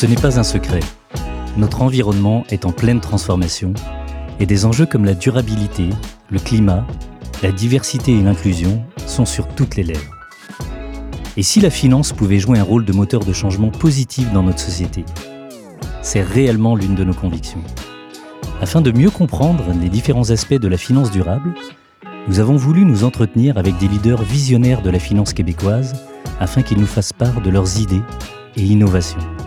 Ce 0.00 0.06
n'est 0.06 0.14
pas 0.14 0.38
un 0.38 0.44
secret. 0.44 0.78
Notre 1.56 1.82
environnement 1.82 2.44
est 2.50 2.66
en 2.66 2.70
pleine 2.70 3.00
transformation 3.00 3.72
et 4.38 4.46
des 4.46 4.64
enjeux 4.64 4.86
comme 4.86 5.04
la 5.04 5.14
durabilité, 5.14 5.88
le 6.30 6.38
climat, 6.38 6.86
la 7.42 7.50
diversité 7.50 8.12
et 8.12 8.22
l'inclusion 8.22 8.80
sont 9.08 9.24
sur 9.24 9.48
toutes 9.48 9.74
les 9.74 9.82
lèvres. 9.82 10.14
Et 11.36 11.42
si 11.42 11.58
la 11.58 11.70
finance 11.70 12.12
pouvait 12.12 12.38
jouer 12.38 12.60
un 12.60 12.62
rôle 12.62 12.84
de 12.84 12.92
moteur 12.92 13.24
de 13.24 13.32
changement 13.32 13.72
positif 13.72 14.32
dans 14.32 14.44
notre 14.44 14.60
société 14.60 15.04
C'est 16.00 16.22
réellement 16.22 16.76
l'une 16.76 16.94
de 16.94 17.02
nos 17.02 17.12
convictions. 17.12 17.64
Afin 18.62 18.80
de 18.80 18.92
mieux 18.92 19.10
comprendre 19.10 19.64
les 19.82 19.88
différents 19.88 20.30
aspects 20.30 20.54
de 20.60 20.68
la 20.68 20.78
finance 20.78 21.10
durable, 21.10 21.54
nous 22.28 22.38
avons 22.38 22.56
voulu 22.56 22.84
nous 22.84 23.02
entretenir 23.02 23.58
avec 23.58 23.76
des 23.78 23.88
leaders 23.88 24.22
visionnaires 24.22 24.82
de 24.82 24.90
la 24.90 25.00
finance 25.00 25.32
québécoise 25.32 25.96
afin 26.38 26.62
qu'ils 26.62 26.78
nous 26.78 26.86
fassent 26.86 27.12
part 27.12 27.40
de 27.40 27.50
leurs 27.50 27.80
idées 27.80 28.02
et 28.54 28.62
innovations. 28.62 29.37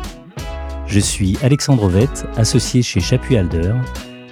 Je 0.92 1.00
suis 1.00 1.38
Alexandre 1.42 1.84
Ovette, 1.84 2.26
associé 2.36 2.82
chez 2.82 3.00
Chapuis 3.00 3.38
Alder. 3.38 3.76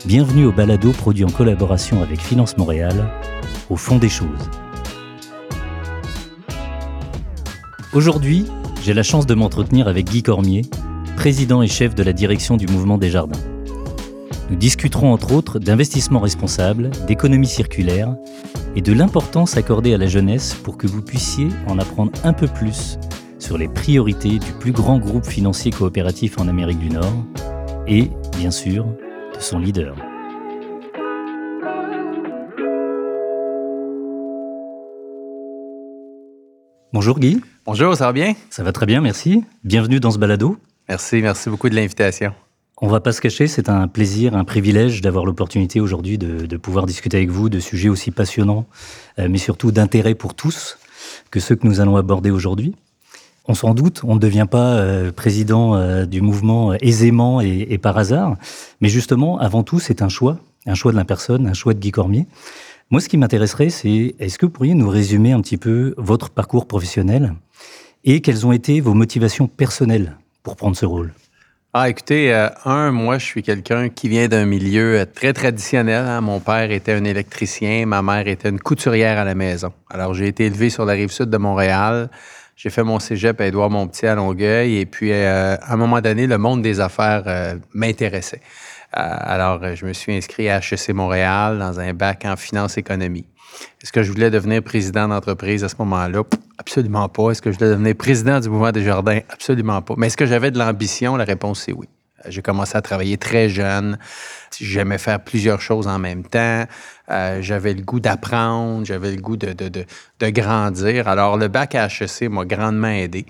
Bienvenue 0.05 0.43
au 0.43 0.51
balado 0.51 0.91
produit 0.91 1.23
en 1.23 1.29
collaboration 1.29 2.03
avec 2.03 2.19
Finance 2.19 2.57
Montréal, 2.57 3.09
au 3.69 3.77
fond 3.77 3.97
des 3.97 4.09
choses. 4.09 4.49
Aujourd'hui, 7.93 8.45
j'ai 8.83 8.93
la 8.93 9.03
chance 9.03 9.25
de 9.25 9.33
m'entretenir 9.35 9.87
avec 9.87 10.09
Guy 10.09 10.21
Cormier, 10.21 10.63
président 11.15 11.61
et 11.61 11.69
chef 11.69 11.95
de 11.95 12.03
la 12.03 12.11
direction 12.11 12.57
du 12.57 12.67
Mouvement 12.67 12.97
des 12.97 13.09
Jardins. 13.09 13.39
Nous 14.49 14.57
discuterons 14.57 15.13
entre 15.13 15.31
autres 15.31 15.59
d'investissement 15.59 16.19
responsable, 16.19 16.91
d'économie 17.07 17.47
circulaire 17.47 18.17
et 18.75 18.81
de 18.81 18.91
l'importance 18.91 19.55
accordée 19.55 19.93
à 19.93 19.97
la 19.97 20.07
jeunesse 20.07 20.55
pour 20.55 20.77
que 20.77 20.87
vous 20.87 21.01
puissiez 21.01 21.47
en 21.67 21.79
apprendre 21.79 22.11
un 22.25 22.33
peu 22.33 22.47
plus 22.47 22.99
sur 23.49 23.57
les 23.57 23.67
priorités 23.67 24.37
du 24.37 24.51
plus 24.51 24.71
grand 24.71 24.99
groupe 24.99 25.25
financier 25.25 25.71
coopératif 25.71 26.39
en 26.39 26.47
Amérique 26.47 26.77
du 26.77 26.91
Nord 26.91 27.25
et, 27.87 28.11
bien 28.37 28.51
sûr, 28.51 28.85
de 28.85 29.39
son 29.39 29.57
leader. 29.57 29.95
Bonjour 36.93 37.17
Guy. 37.19 37.41
Bonjour, 37.65 37.95
ça 37.95 38.05
va 38.05 38.13
bien? 38.13 38.35
Ça 38.51 38.61
va 38.61 38.71
très 38.71 38.85
bien, 38.85 39.01
merci. 39.01 39.43
Bienvenue 39.63 39.99
dans 39.99 40.11
ce 40.11 40.19
balado. 40.19 40.59
Merci, 40.87 41.19
merci 41.23 41.49
beaucoup 41.49 41.69
de 41.69 41.75
l'invitation. 41.75 42.35
On 42.77 42.87
va 42.87 42.99
pas 42.99 43.13
se 43.13 43.19
cacher, 43.19 43.47
c'est 43.47 43.67
un 43.67 43.87
plaisir, 43.87 44.35
un 44.35 44.43
privilège 44.43 45.01
d'avoir 45.01 45.25
l'opportunité 45.25 45.79
aujourd'hui 45.81 46.19
de, 46.19 46.55
pouvoir 46.57 46.85
discuter 46.85 47.17
avec 47.17 47.31
vous 47.31 47.49
de 47.49 47.59
sujets 47.59 47.89
aussi 47.89 48.11
passionnants, 48.11 48.67
euh, 49.17 49.27
mais 49.27 49.39
surtout 49.39 49.71
d'intérêt 49.71 50.13
pour 50.13 50.35
tous, 50.35 50.77
que 51.31 51.39
ceux 51.39 51.55
que 51.55 51.65
nous 51.65 51.79
allons 51.79 51.95
aborder 51.95 52.29
aujourd'hui. 52.29 52.75
On 53.49 53.55
s'en 53.55 53.73
doute, 53.73 54.01
on 54.03 54.13
ne 54.13 54.19
devient 54.19 54.45
pas 54.49 54.75
euh, 54.75 55.11
président 55.11 55.75
euh, 55.75 56.05
du 56.05 56.21
mouvement 56.21 56.75
aisément 56.75 57.41
et, 57.41 57.79
par 57.79 57.97
hasard, 57.97 58.35
mais 58.79 58.89
justement, 58.89 59.39
avant 59.39 59.63
tout, 59.63 59.79
c'est 59.79 60.03
un 60.03 60.07
choix, 60.07 60.37
un 60.67 60.75
choix 60.75 60.91
de 60.91 60.97
la 60.97 61.03
personne, 61.03 61.47
un 61.47 61.53
choix 61.53 61.73
de 61.73 61.79
Guy 61.79 61.89
Cormier. 61.89 62.27
Moi, 62.91 63.01
ce 63.01 63.09
qui 63.09 63.17
m'intéresserait, 63.17 63.71
c'est 63.71 64.13
est-ce 64.19 64.37
que 64.37 64.45
vous 64.45 64.51
pourriez 64.51 64.75
nous 64.75 64.87
résumer 64.87 65.31
un 65.31 65.41
petit 65.41 65.57
peu 65.57 65.95
votre 65.97 66.29
parcours 66.29 66.67
professionnel 66.67 67.33
et 68.03 68.21
quelles 68.21 68.45
ont 68.45 68.51
été 68.51 68.81
vos 68.81 68.93
motivations 68.93 69.47
personnelles 69.47 70.15
pour 70.43 70.55
prendre 70.55 70.77
ce 70.77 70.85
rôle? 70.85 71.11
Ah, 71.73 71.89
écoutez, 71.89 72.31
euh, 72.31 72.49
un, 72.65 72.91
moi, 72.91 73.17
je 73.17 73.25
suis 73.25 73.41
quelqu'un 73.41 73.89
qui 73.89 74.09
vient 74.09 74.27
d'un 74.27 74.45
milieu 74.45 74.99
euh, 74.99 75.05
très 75.05 75.33
traditionnel. 75.33 76.05
Hein. 76.05 76.21
Mon 76.21 76.39
père 76.39 76.69
était 76.69 76.93
un 76.93 77.03
électricien, 77.03 77.87
ma 77.87 78.03
mère 78.03 78.27
était 78.27 78.49
une 78.49 78.59
couturière 78.59 79.17
à 79.17 79.23
la 79.23 79.33
maison. 79.33 79.71
Alors, 79.89 80.13
j'ai 80.13 80.27
été 80.27 80.45
élevé 80.45 80.69
sur 80.69 80.85
la 80.85 80.93
rive 80.93 81.11
sud 81.11 81.31
de 81.31 81.37
Montréal. 81.37 82.09
J'ai 82.61 82.69
fait 82.69 82.83
mon 82.83 82.99
cégep 82.99 83.39
à 83.39 83.47
Édouard 83.47 83.69
Montpetit 83.69 84.05
à 84.05 84.15
Longueuil. 84.15 84.79
Et 84.79 84.85
puis, 84.85 85.13
euh, 85.13 85.55
à 85.55 85.73
un 85.73 85.77
moment 85.77 86.01
donné, 86.01 86.27
le 86.27 86.37
monde 86.37 86.61
des 86.61 86.81
affaires 86.81 87.23
m'intéressait. 87.73 88.41
alors, 88.91 89.75
je 89.75 89.85
me 89.85 89.93
suis 89.93 90.13
inscrit 90.13 90.49
à 90.49 90.57
HEC 90.57 90.89
Montréal 90.89 91.57
dans 91.57 91.79
un 91.79 91.93
bac 91.93 92.25
en 92.25 92.35
finance 92.35 92.77
économie. 92.77 93.25
Est-ce 93.81 93.93
que 93.93 94.03
je 94.03 94.11
voulais 94.11 94.29
devenir 94.29 94.61
président 94.61 95.07
d'entreprise 95.07 95.63
à 95.63 95.69
ce 95.69 95.75
moment-là? 95.79 96.23
Absolument 96.57 97.07
pas. 97.07 97.31
Est-ce 97.31 97.41
que 97.41 97.49
je 97.49 97.57
voulais 97.57 97.69
devenir 97.71 97.95
président 97.95 98.41
du 98.41 98.49
mouvement 98.49 98.73
des 98.73 98.83
jardins? 98.83 99.19
Absolument 99.29 99.81
pas. 99.81 99.93
Mais 99.95 100.07
est-ce 100.07 100.17
que 100.17 100.25
j'avais 100.25 100.51
de 100.51 100.59
l'ambition? 100.59 101.15
La 101.15 101.23
réponse 101.23 101.61
c'est 101.61 101.71
oui. 101.71 101.87
J'ai 102.27 102.41
commencé 102.41 102.77
à 102.77 102.81
travailler 102.81 103.17
très 103.17 103.49
jeune. 103.49 103.97
J'aimais 104.59 104.97
faire 104.97 105.19
plusieurs 105.19 105.61
choses 105.61 105.87
en 105.87 105.99
même 105.99 106.23
temps. 106.23 106.65
Euh, 107.09 107.41
j'avais 107.41 107.73
le 107.73 107.81
goût 107.81 107.99
d'apprendre, 107.99 108.85
j'avais 108.85 109.11
le 109.11 109.21
goût 109.21 109.37
de, 109.37 109.53
de, 109.53 109.69
de, 109.69 109.85
de, 110.19 110.29
grandir. 110.29 111.07
Alors, 111.07 111.37
le 111.37 111.47
bac 111.47 111.75
à 111.75 111.87
HEC 111.87 112.29
m'a 112.29 112.45
grandement 112.45 112.89
aidé. 112.89 113.25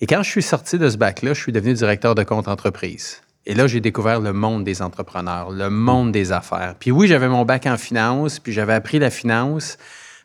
Et 0.00 0.06
quand 0.06 0.22
je 0.22 0.30
suis 0.30 0.42
sorti 0.42 0.78
de 0.78 0.88
ce 0.88 0.96
bac-là, 0.96 1.34
je 1.34 1.40
suis 1.40 1.52
devenu 1.52 1.74
directeur 1.74 2.14
de 2.14 2.22
compte 2.24 2.48
entreprise. 2.48 3.20
Et 3.46 3.54
là, 3.54 3.66
j'ai 3.66 3.80
découvert 3.80 4.20
le 4.20 4.32
monde 4.32 4.64
des 4.64 4.80
entrepreneurs, 4.80 5.50
le 5.50 5.68
monde 5.68 6.12
des 6.12 6.32
affaires. 6.32 6.74
Puis 6.78 6.90
oui, 6.90 7.06
j'avais 7.08 7.28
mon 7.28 7.44
bac 7.44 7.66
en 7.66 7.76
finance, 7.76 8.38
puis 8.38 8.52
j'avais 8.52 8.72
appris 8.72 8.98
la 8.98 9.10
finance, 9.10 9.76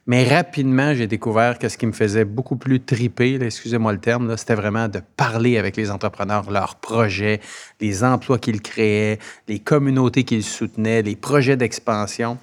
mais 0.08 0.24
rapidement, 0.24 0.94
j'ai 0.94 1.08
découvert 1.08 1.60
que 1.60 1.70
ce 1.70 1.78
qui 1.78 1.86
me 1.86 1.92
faisait 1.92 2.26
beaucoup 2.26 2.56
plus 2.56 2.80
triper, 2.80 3.36
excusez-moi 3.42 3.92
le 3.92 4.00
terme, 4.00 4.36
c'était 4.38 4.56
vraiment 4.56 4.88
de 4.88 5.02
parler 5.18 5.58
avec 5.58 5.78
les 5.78 5.92
entrepreneurs, 5.92 6.50
leurs 6.50 6.76
projets, 6.76 7.40
les 7.80 8.04
emplois 8.04 8.40
qu'ils 8.40 8.62
créaient, 8.62 9.20
les 9.48 9.60
communautés 9.60 10.24
qu'ils 10.24 10.44
soutenaient, 10.44 11.02
les 11.02 11.16
projets 11.16 11.58
d'expansion. 11.58 12.38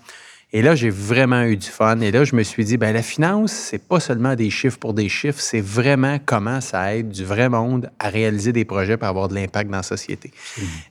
Et 0.52 0.62
là, 0.62 0.76
j'ai 0.76 0.90
vraiment 0.90 1.42
eu 1.42 1.56
du 1.56 1.66
fun. 1.66 1.98
Et 2.00 2.12
là, 2.12 2.22
je 2.22 2.36
me 2.36 2.44
suis 2.44 2.64
dit, 2.64 2.76
ben 2.76 2.92
la 2.92 3.02
finance, 3.02 3.50
c'est 3.50 3.82
pas 3.82 3.98
seulement 3.98 4.36
des 4.36 4.48
chiffres 4.48 4.78
pour 4.78 4.94
des 4.94 5.08
chiffres, 5.08 5.40
c'est 5.40 5.60
vraiment 5.60 6.18
comment 6.24 6.60
ça 6.60 6.94
aide 6.94 7.10
du 7.10 7.24
vrai 7.24 7.48
monde 7.48 7.90
à 7.98 8.10
réaliser 8.10 8.52
des 8.52 8.64
projets 8.64 8.96
pour 8.96 9.08
avoir 9.08 9.26
de 9.26 9.34
l'impact 9.34 9.70
dans 9.70 9.78
la 9.78 9.82
société. 9.82 10.30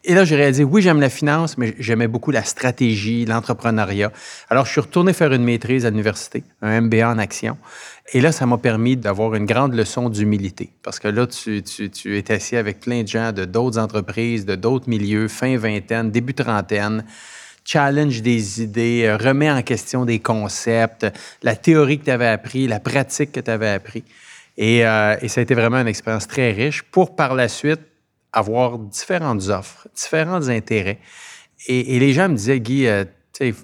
Et 0.03 0.13
là, 0.13 0.25
j'ai 0.25 0.35
réalisé, 0.35 0.65
oui, 0.65 0.81
j'aime 0.81 0.99
la 0.99 1.09
finance, 1.09 1.57
mais 1.57 1.73
j'aimais 1.79 2.09
beaucoup 2.09 2.31
la 2.31 2.43
stratégie, 2.43 3.25
l'entrepreneuriat. 3.25 4.11
Alors, 4.49 4.65
je 4.65 4.71
suis 4.71 4.81
retourné 4.81 5.13
faire 5.13 5.31
une 5.31 5.45
maîtrise 5.45 5.85
à 5.85 5.89
l'université, 5.89 6.43
un 6.61 6.81
MBA 6.81 7.09
en 7.09 7.17
action. 7.17 7.57
Et 8.13 8.19
là, 8.19 8.33
ça 8.33 8.45
m'a 8.45 8.57
permis 8.57 8.97
d'avoir 8.97 9.35
une 9.35 9.45
grande 9.45 9.73
leçon 9.73 10.09
d'humilité. 10.09 10.69
Parce 10.83 10.99
que 10.99 11.07
là, 11.07 11.25
tu, 11.27 11.63
tu, 11.63 11.89
tu 11.89 12.17
es 12.17 12.31
assis 12.31 12.57
avec 12.57 12.81
plein 12.81 13.03
de 13.03 13.07
gens 13.07 13.31
de 13.31 13.45
d'autres 13.45 13.79
entreprises, 13.79 14.45
de 14.45 14.55
d'autres 14.55 14.89
milieux, 14.89 15.27
fin 15.29 15.57
vingtaine, 15.57 16.11
début 16.11 16.33
trentaine 16.33 17.05
challenge 17.65 18.21
des 18.21 18.61
idées, 18.61 19.03
euh, 19.05 19.17
remet 19.17 19.51
en 19.51 19.61
question 19.63 20.05
des 20.05 20.19
concepts, 20.19 21.07
la 21.41 21.55
théorie 21.55 21.99
que 21.99 22.05
tu 22.05 22.11
avais 22.11 22.27
appris, 22.27 22.67
la 22.67 22.79
pratique 22.79 23.33
que 23.33 23.39
tu 23.41 23.51
avais 23.51 23.69
appris. 23.69 24.03
Et, 24.57 24.85
euh, 24.85 25.17
et, 25.21 25.27
ça 25.27 25.41
a 25.41 25.43
été 25.43 25.53
vraiment 25.53 25.79
une 25.79 25.87
expérience 25.87 26.27
très 26.27 26.51
riche 26.51 26.83
pour 26.83 27.15
par 27.15 27.35
la 27.35 27.49
suite 27.49 27.81
avoir 28.31 28.77
différentes 28.77 29.47
offres, 29.49 29.87
différents 29.93 30.47
intérêts. 30.47 30.99
Et, 31.67 31.99
les 31.99 32.13
gens 32.13 32.29
me 32.29 32.35
disaient, 32.35 32.59
Guy, 32.59 32.87
euh, 32.87 33.03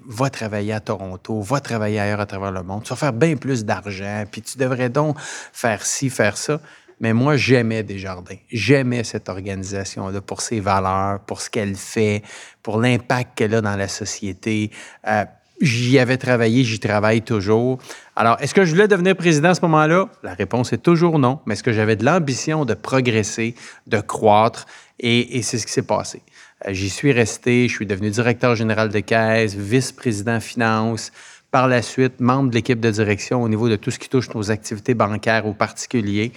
va 0.06 0.28
travailler 0.28 0.72
à 0.72 0.80
Toronto, 0.80 1.40
va 1.40 1.60
travailler 1.60 2.00
ailleurs 2.00 2.20
à 2.20 2.26
travers 2.26 2.52
le 2.52 2.62
monde, 2.62 2.82
tu 2.82 2.90
vas 2.90 2.96
faire 2.96 3.12
bien 3.12 3.36
plus 3.36 3.64
d'argent, 3.64 4.24
puis 4.30 4.42
tu 4.42 4.58
devrais 4.58 4.90
donc 4.90 5.16
faire 5.20 5.84
ci, 5.84 6.10
faire 6.10 6.36
ça. 6.36 6.60
Mais 7.00 7.12
moi, 7.12 7.36
j'aimais 7.36 7.82
Desjardins. 7.82 8.36
J'aimais 8.50 9.04
cette 9.04 9.28
organisation-là 9.28 10.20
pour 10.20 10.40
ses 10.40 10.60
valeurs, 10.60 11.20
pour 11.20 11.40
ce 11.40 11.50
qu'elle 11.50 11.74
fait, 11.74 12.22
pour 12.62 12.80
l'impact 12.80 13.36
qu'elle 13.36 13.54
a 13.54 13.60
dans 13.60 13.76
la 13.76 13.88
société. 13.88 14.70
Euh, 15.06 15.24
j'y 15.60 15.98
avais 15.98 16.16
travaillé, 16.16 16.64
j'y 16.64 16.78
travaille 16.78 17.22
toujours. 17.22 17.78
Alors, 18.16 18.36
est-ce 18.40 18.54
que 18.54 18.64
je 18.64 18.70
voulais 18.70 18.88
devenir 18.88 19.16
président 19.16 19.50
à 19.50 19.54
ce 19.54 19.62
moment-là? 19.62 20.08
La 20.22 20.34
réponse 20.34 20.72
est 20.72 20.82
toujours 20.82 21.18
non. 21.18 21.40
Mais 21.46 21.54
est-ce 21.54 21.62
que 21.62 21.72
j'avais 21.72 21.96
de 21.96 22.04
l'ambition 22.04 22.64
de 22.64 22.74
progresser, 22.74 23.54
de 23.86 24.00
croître? 24.00 24.66
Et, 25.00 25.38
et 25.38 25.42
c'est 25.42 25.58
ce 25.58 25.66
qui 25.66 25.72
s'est 25.72 25.82
passé. 25.82 26.22
Euh, 26.66 26.72
j'y 26.72 26.90
suis 26.90 27.12
resté, 27.12 27.68
je 27.68 27.74
suis 27.74 27.86
devenu 27.86 28.10
directeur 28.10 28.54
général 28.54 28.88
de 28.90 29.00
caisse, 29.00 29.54
vice-président 29.54 30.38
finance, 30.40 31.10
par 31.50 31.68
la 31.68 31.82
suite 31.82 32.20
membre 32.20 32.50
de 32.50 32.54
l'équipe 32.54 32.80
de 32.80 32.90
direction 32.90 33.42
au 33.42 33.48
niveau 33.48 33.68
de 33.68 33.76
tout 33.76 33.90
ce 33.90 33.98
qui 33.98 34.08
touche 34.08 34.32
nos 34.34 34.50
activités 34.50 34.94
bancaires 34.94 35.46
aux 35.46 35.52
particuliers. 35.52 36.32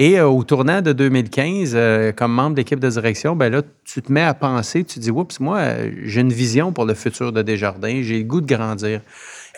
Et 0.00 0.20
euh, 0.20 0.28
au 0.28 0.44
tournant 0.44 0.80
de 0.80 0.92
2015, 0.92 1.72
euh, 1.74 2.12
comme 2.12 2.32
membre 2.32 2.52
de 2.52 2.60
l'équipe 2.60 2.78
de 2.78 2.88
direction, 2.88 3.34
ben 3.34 3.52
là, 3.52 3.62
tu 3.84 4.00
te 4.00 4.12
mets 4.12 4.22
à 4.22 4.32
penser, 4.32 4.84
tu 4.84 4.94
te 4.94 5.00
dis, 5.00 5.10
oups, 5.10 5.40
moi, 5.40 5.58
euh, 5.58 5.90
j'ai 6.04 6.20
une 6.20 6.32
vision 6.32 6.72
pour 6.72 6.84
le 6.84 6.94
futur 6.94 7.32
de 7.32 7.42
Desjardins, 7.42 8.00
j'ai 8.02 8.18
le 8.18 8.24
goût 8.24 8.40
de 8.40 8.46
grandir. 8.46 9.00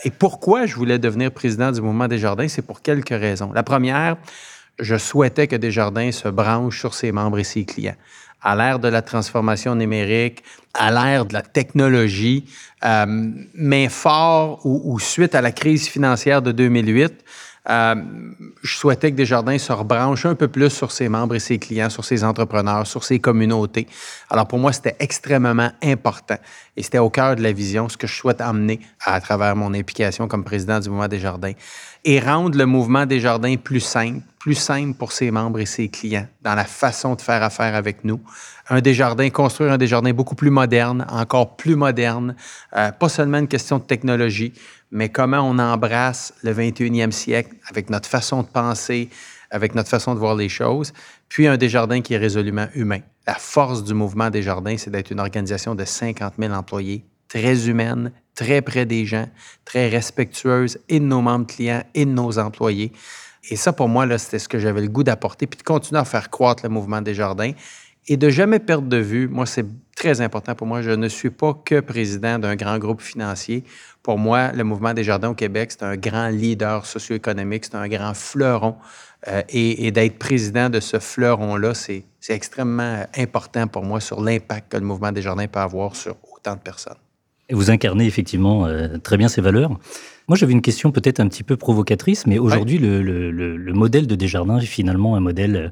Et 0.03 0.11
pourquoi 0.11 0.65
je 0.65 0.75
voulais 0.77 0.99
devenir 0.99 1.31
président 1.31 1.71
du 1.71 1.83
mouvement 1.83 2.09
Desjardins? 2.09 2.49
C'est 2.49 2.63
pour 2.63 2.81
quelques 2.81 3.11
raisons. 3.11 3.53
La 3.53 3.63
première, 3.63 4.17
je 4.79 4.97
souhaitais 4.97 5.47
que 5.47 5.57
Desjardins 5.57 6.11
se 6.11 6.29
branche 6.29 6.81
sur 6.81 6.95
ses 6.95 7.13
membres 7.13 7.39
et 7.39 7.45
ses 7.45 7.67
clients. 7.67 7.97
À 8.41 8.57
l'ère 8.57 8.79
de 8.79 8.89
la 8.89 9.03
transformation 9.03 9.75
numérique, 9.75 10.43
à 10.73 10.91
l'ère 10.91 11.27
de 11.27 11.35
la 11.35 11.43
technologie, 11.43 12.47
mais 13.53 13.91
fort 13.91 14.65
ou 14.65 14.99
suite 14.99 15.35
à 15.35 15.43
la 15.43 15.53
crise 15.53 15.87
financière 15.87 16.41
de 16.41 16.51
2008, 16.51 17.23
euh, 17.69 17.95
je 18.63 18.75
souhaitais 18.75 19.11
que 19.11 19.17
Desjardins 19.17 19.59
se 19.59 19.73
rebranche 19.73 20.25
un 20.25 20.35
peu 20.35 20.49
plus 20.49 20.71
sur 20.71 20.91
ses 20.91 21.09
membres 21.09 21.35
et 21.35 21.41
ses 21.41 21.59
clients, 21.59 21.91
sur 21.91 22.05
ses 22.05 22.25
entrepreneurs, 22.25 22.87
sur 22.87 23.05
ses 23.05 23.19
communautés. 23.19 23.87
Alors 24.31 24.49
pour 24.49 24.59
moi, 24.59 24.73
c'était 24.73 24.97
extrêmement 24.99 25.71
important 25.83 26.39
et 26.77 26.83
c'était 26.83 26.99
au 26.99 27.11
cœur 27.11 27.37
de 27.37 27.43
la 27.43 27.53
vision, 27.53 27.89
ce 27.89 27.99
que 27.99 28.07
je 28.07 28.15
souhaite 28.15 28.41
amener 28.41 28.81
à 29.05 29.21
travers 29.21 29.55
mon 29.57 29.75
implication 29.75 30.27
comme 30.27 30.45
président 30.45 30.81
du 30.81 30.89
mouvement 30.89 31.09
Desjardins 31.09 31.53
et 32.05 32.19
rendre 32.19 32.57
le 32.57 32.65
mouvement 32.65 33.05
Desjardins 33.05 33.57
plus 33.57 33.81
simple, 33.81 34.23
plus 34.39 34.55
simple 34.55 34.95
pour 34.95 35.13
ses 35.13 35.31
membres 35.31 35.61
et 35.61 35.67
ses 35.67 35.89
clients 35.89 36.27
dans 36.43 36.55
la 36.55 36.65
façon 36.65 37.15
de 37.15 37.21
faire 37.21 37.43
affaire 37.43 37.75
avec 37.75 38.05
nous. 38.05 38.21
Un 38.71 38.81
Desjardins, 38.81 39.29
construire 39.29 39.73
un 39.73 39.79
Desjardins 39.79 40.13
beaucoup 40.13 40.35
plus 40.35 40.51
moderne, 40.51 41.05
encore 41.11 41.57
plus 41.57 41.77
moderne, 41.77 42.37
euh, 42.77 42.91
pas 42.93 43.09
seulement 43.09 43.39
une 43.39 43.49
question 43.49 43.79
de 43.79 43.83
technologie, 43.83 44.55
mais 44.91 45.09
comment 45.09 45.41
on 45.41 45.59
embrasse 45.59 46.35
le 46.43 46.53
21e 46.53 47.11
siècle 47.11 47.55
avec 47.69 47.91
notre 47.91 48.09
façon 48.09 48.43
de 48.43 48.49
penser, 48.49 49.09
avec 49.51 49.75
notre 49.75 49.89
façon 49.89 50.15
de 50.15 50.19
voir 50.19 50.35
les 50.35 50.49
choses, 50.49 50.93
puis 51.29 51.47
un 51.47 51.57
Desjardins 51.57 52.01
qui 52.01 52.15
est 52.15 52.19
résolument 52.19 52.67
humain. 52.75 53.01
La 53.27 53.35
force 53.35 53.85
du 53.85 53.95
mouvement 53.95 54.31
Desjardins, 54.31 54.77
c'est 54.77 54.91
d'être 54.91 55.11
une 55.11 55.21
organisation 55.21 55.75
de 55.75 55.85
50 55.85 56.35
000 56.39 56.53
employés, 56.53 57.05
très 57.29 57.69
humaine, 57.69 58.13
très 58.35 58.63
près 58.63 58.87
des 58.87 59.07
gens, 59.07 59.29
très 59.65 59.89
respectueuse 59.89 60.79
et 60.89 60.99
de 60.99 61.05
nos 61.05 61.21
membres 61.21 61.47
clients 61.47 61.85
et 61.95 62.05
de 62.05 62.11
nos 62.11 62.39
employés. 62.39 62.93
Et 63.49 63.57
ça, 63.57 63.73
pour 63.73 63.89
moi, 63.89 64.07
c'était 64.19 64.39
ce 64.39 64.49
que 64.49 64.59
j'avais 64.59 64.83
le 64.83 64.89
goût 64.89 65.03
d'apporter, 65.03 65.47
puis 65.47 65.59
de 65.59 65.63
continuer 65.63 66.01
à 66.01 66.05
faire 66.05 66.31
croître 66.31 66.63
le 66.65 66.69
mouvement 66.69 67.01
des 67.01 67.15
jardins 67.15 67.53
et 68.09 68.17
de 68.17 68.29
jamais 68.31 68.59
perdre 68.59 68.89
de 68.89 68.97
vue. 68.97 69.29
Moi, 69.29 69.47
c'est 69.47 69.67
très 69.95 70.21
important 70.21 70.55
pour 70.55 70.67
moi. 70.67 70.83
Je 70.83 70.91
ne 70.91 71.09
suis 71.09 71.31
pas 71.31 71.55
que 71.65 71.81
président 71.81 72.39
d'un 72.39 72.57
grand 72.57 72.79
groupe 72.79 73.01
financier. 73.01 73.65
Pour 74.03 74.19
moi, 74.19 74.53
le 74.53 74.65
mouvement 74.65 74.95
des 74.95 75.05
jardins 75.05 75.31
au 75.31 75.35
Québec, 75.35 75.73
c'est 75.73 75.83
un 75.83 75.97
grand 75.97 76.29
leader 76.29 76.87
socio-économique, 76.87 77.67
c'est 77.67 77.77
un 77.77 77.89
grand 77.89 78.15
fleuron. 78.15 78.77
Euh, 79.29 79.43
et, 79.51 79.91
d'être 79.91 80.19
président 80.19 80.71
de 80.71 80.81
ce 80.81 80.99
fleuron-là, 80.99 81.75
c'est 81.75 82.05
extrêmement 82.31 83.05
important 83.17 83.67
pour 83.67 83.85
moi 83.85 84.01
sur 84.01 84.23
l'impact 84.23 84.73
que 84.73 84.79
le 84.79 84.85
mouvement 84.85 85.13
des 85.13 85.21
jardins 85.21 85.47
peut 85.47 85.61
avoir 85.61 85.95
sur 85.95 86.17
autant 86.35 86.55
de 86.55 86.61
personnes. 86.61 86.97
Et 87.51 87.55
vous 87.55 87.71
incarnez 87.71 88.07
effectivement 88.07 88.67
euh, 88.67 88.97
très 88.99 89.19
bien 89.19 89.29
ces 89.29 89.43
valeurs. 89.43 89.71
Moi, 90.29 90.37
j'avais 90.37 90.53
une 90.53 90.63
question 90.63 90.93
peut-être 90.93 91.21
un 91.21 91.29
petit 91.29 91.43
peu 91.43 91.57
provocatrice, 91.57 92.27
mais 92.27 92.39
aujourd'hui, 92.39 92.79
le, 92.79 93.73
modèle 93.75 94.07
de 94.07 94.15
Desjardins 94.15 94.59
est 94.59 94.67
finalement 94.67 95.17
un 95.17 95.21
modèle 95.21 95.57
euh, 95.57 95.69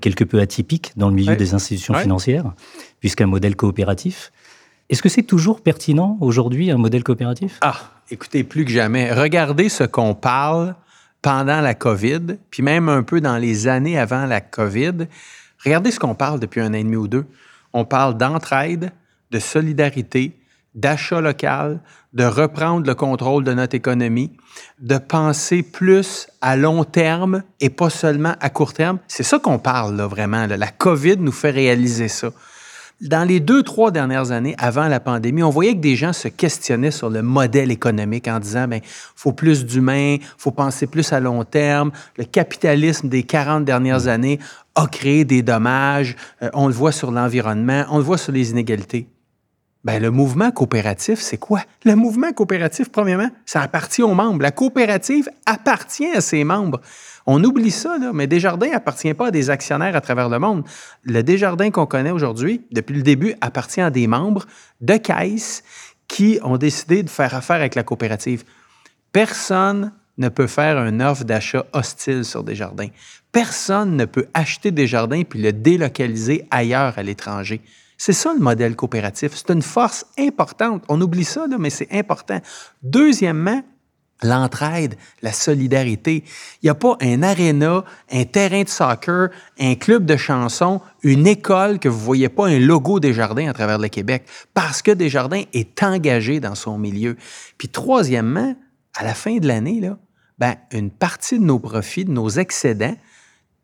quelque 0.00 0.24
peu 0.24 0.40
atypique 0.40 0.92
dans 0.96 1.08
le 1.08 1.14
milieu 1.14 1.36
des 1.36 1.54
institutions 1.54 1.94
financières, 1.94 2.52
puisqu'un 3.00 3.26
modèle 3.26 3.56
coopératif. 3.56 4.32
Est-ce 4.88 5.02
que 5.02 5.08
c'est 5.08 5.22
toujours 5.22 5.62
pertinent 5.62 6.18
aujourd'hui 6.20 6.70
un 6.70 6.76
modèle 6.76 7.02
coopératif? 7.02 7.58
Ah, 7.62 7.76
écoutez, 8.10 8.44
plus 8.44 8.64
que 8.64 8.70
jamais. 8.70 9.12
Regardez 9.12 9.68
ce 9.68 9.84
qu'on 9.84 10.14
parle 10.14 10.74
pendant 11.22 11.60
la 11.60 11.74
COVID, 11.74 12.36
puis 12.50 12.62
même 12.62 12.88
un 12.88 13.02
peu 13.02 13.20
dans 13.20 13.38
les 13.38 13.68
années 13.68 13.98
avant 13.98 14.26
la 14.26 14.40
COVID. 14.40 15.06
Regardez 15.64 15.92
ce 15.92 16.00
qu'on 16.00 16.14
parle 16.14 16.40
depuis 16.40 16.60
un 16.60 16.70
an 16.70 16.74
et 16.74 16.82
demi 16.82 16.96
ou 16.96 17.08
deux. 17.08 17.24
On 17.72 17.84
parle 17.84 18.18
d'entraide, 18.18 18.92
de 19.30 19.38
solidarité, 19.38 20.36
d'achat 20.74 21.20
local, 21.20 21.80
de 22.12 22.24
reprendre 22.24 22.86
le 22.86 22.94
contrôle 22.94 23.44
de 23.44 23.52
notre 23.52 23.74
économie, 23.74 24.32
de 24.80 24.98
penser 24.98 25.62
plus 25.62 26.28
à 26.40 26.56
long 26.56 26.84
terme 26.84 27.42
et 27.60 27.70
pas 27.70 27.90
seulement 27.90 28.34
à 28.40 28.50
court 28.50 28.72
terme. 28.72 28.98
C'est 29.08 29.22
ça 29.22 29.38
qu'on 29.38 29.58
parle 29.58 29.96
là, 29.96 30.06
vraiment. 30.06 30.46
La 30.46 30.68
COVID 30.68 31.16
nous 31.18 31.32
fait 31.32 31.50
réaliser 31.50 32.08
ça. 32.08 32.30
Dans 33.02 33.26
les 33.26 33.40
deux, 33.40 33.64
trois 33.64 33.90
dernières 33.90 34.30
années, 34.30 34.54
avant 34.58 34.86
la 34.86 35.00
pandémie, 35.00 35.42
on 35.42 35.50
voyait 35.50 35.74
que 35.74 35.80
des 35.80 35.96
gens 35.96 36.12
se 36.12 36.28
questionnaient 36.28 36.92
sur 36.92 37.10
le 37.10 37.20
modèle 37.20 37.72
économique 37.72 38.28
en 38.28 38.38
disant, 38.38 38.68
ben, 38.68 38.80
faut 39.16 39.32
plus 39.32 39.66
d'humains, 39.66 40.18
faut 40.38 40.52
penser 40.52 40.86
plus 40.86 41.12
à 41.12 41.18
long 41.18 41.42
terme. 41.42 41.90
Le 42.16 42.22
capitalisme 42.22 43.08
des 43.08 43.24
40 43.24 43.64
dernières 43.64 44.06
années 44.06 44.38
a 44.76 44.86
créé 44.86 45.24
des 45.24 45.42
dommages. 45.42 46.14
Euh, 46.42 46.50
on 46.54 46.68
le 46.68 46.72
voit 46.72 46.92
sur 46.92 47.10
l'environnement, 47.10 47.84
on 47.90 47.98
le 47.98 48.04
voit 48.04 48.18
sur 48.18 48.30
les 48.30 48.52
inégalités. 48.52 49.08
Ben, 49.84 50.00
le 50.00 50.12
mouvement 50.12 50.52
coopératif, 50.52 51.20
c'est 51.20 51.38
quoi? 51.38 51.62
Le 51.84 51.96
mouvement 51.96 52.32
coopératif, 52.32 52.90
premièrement, 52.90 53.28
ça 53.44 53.62
appartient 53.62 54.02
aux 54.02 54.14
membres. 54.14 54.40
La 54.40 54.52
coopérative 54.52 55.28
appartient 55.44 56.10
à 56.12 56.20
ses 56.20 56.44
membres. 56.44 56.80
On 57.26 57.42
oublie 57.42 57.72
ça, 57.72 57.98
là, 57.98 58.12
mais 58.12 58.28
Desjardins 58.28 58.70
n'appartient 58.70 59.14
pas 59.14 59.28
à 59.28 59.30
des 59.32 59.50
actionnaires 59.50 59.96
à 59.96 60.00
travers 60.00 60.28
le 60.28 60.38
monde. 60.38 60.64
Le 61.02 61.22
Desjardins 61.22 61.70
qu'on 61.70 61.86
connaît 61.86 62.12
aujourd'hui, 62.12 62.64
depuis 62.70 62.94
le 62.94 63.02
début, 63.02 63.34
appartient 63.40 63.80
à 63.80 63.90
des 63.90 64.06
membres 64.06 64.46
de 64.80 64.96
caisse 64.96 65.64
qui 66.06 66.38
ont 66.42 66.58
décidé 66.58 67.02
de 67.02 67.10
faire 67.10 67.34
affaire 67.34 67.56
avec 67.56 67.74
la 67.74 67.82
coopérative. 67.82 68.44
Personne 69.10 69.92
ne 70.18 70.28
peut 70.28 70.46
faire 70.46 70.78
une 70.84 71.02
offre 71.02 71.24
d'achat 71.24 71.66
hostile 71.72 72.24
sur 72.24 72.44
Desjardins. 72.44 72.88
Personne 73.32 73.96
ne 73.96 74.04
peut 74.04 74.26
acheter 74.34 74.70
Desjardins 74.70 75.22
puis 75.22 75.40
le 75.40 75.52
délocaliser 75.52 76.46
ailleurs 76.50 76.98
à 76.98 77.02
l'étranger. 77.02 77.60
C'est 78.04 78.12
ça 78.12 78.34
le 78.34 78.40
modèle 78.40 78.74
coopératif. 78.74 79.30
C'est 79.32 79.52
une 79.52 79.62
force 79.62 80.06
importante. 80.18 80.82
On 80.88 81.00
oublie 81.00 81.22
ça, 81.22 81.46
mais 81.56 81.70
c'est 81.70 81.86
important. 81.92 82.40
Deuxièmement, 82.82 83.62
l'entraide, 84.24 84.96
la 85.22 85.32
solidarité. 85.32 86.24
Il 86.60 86.66
n'y 86.66 86.70
a 86.70 86.74
pas 86.74 86.96
un 87.00 87.22
aréna, 87.22 87.84
un 88.10 88.24
terrain 88.24 88.64
de 88.64 88.68
soccer, 88.68 89.28
un 89.60 89.76
club 89.76 90.04
de 90.04 90.16
chansons, 90.16 90.80
une 91.04 91.28
école 91.28 91.78
que 91.78 91.88
vous 91.88 92.00
ne 92.00 92.04
voyez 92.04 92.28
pas 92.28 92.48
un 92.48 92.58
logo 92.58 92.98
des 92.98 93.12
jardins 93.12 93.48
à 93.48 93.52
travers 93.52 93.78
le 93.78 93.86
Québec 93.86 94.24
parce 94.52 94.82
que 94.82 94.90
Desjardins 94.90 95.44
est 95.52 95.80
engagé 95.84 96.40
dans 96.40 96.56
son 96.56 96.78
milieu. 96.78 97.16
Puis 97.56 97.68
troisièmement, 97.68 98.56
à 98.96 99.04
la 99.04 99.14
fin 99.14 99.36
de 99.36 99.46
l'année, 99.46 99.78
là, 99.78 99.96
ben, 100.40 100.56
une 100.72 100.90
partie 100.90 101.38
de 101.38 101.44
nos 101.44 101.60
profits, 101.60 102.04
de 102.04 102.10
nos 102.10 102.30
excédents, 102.30 102.96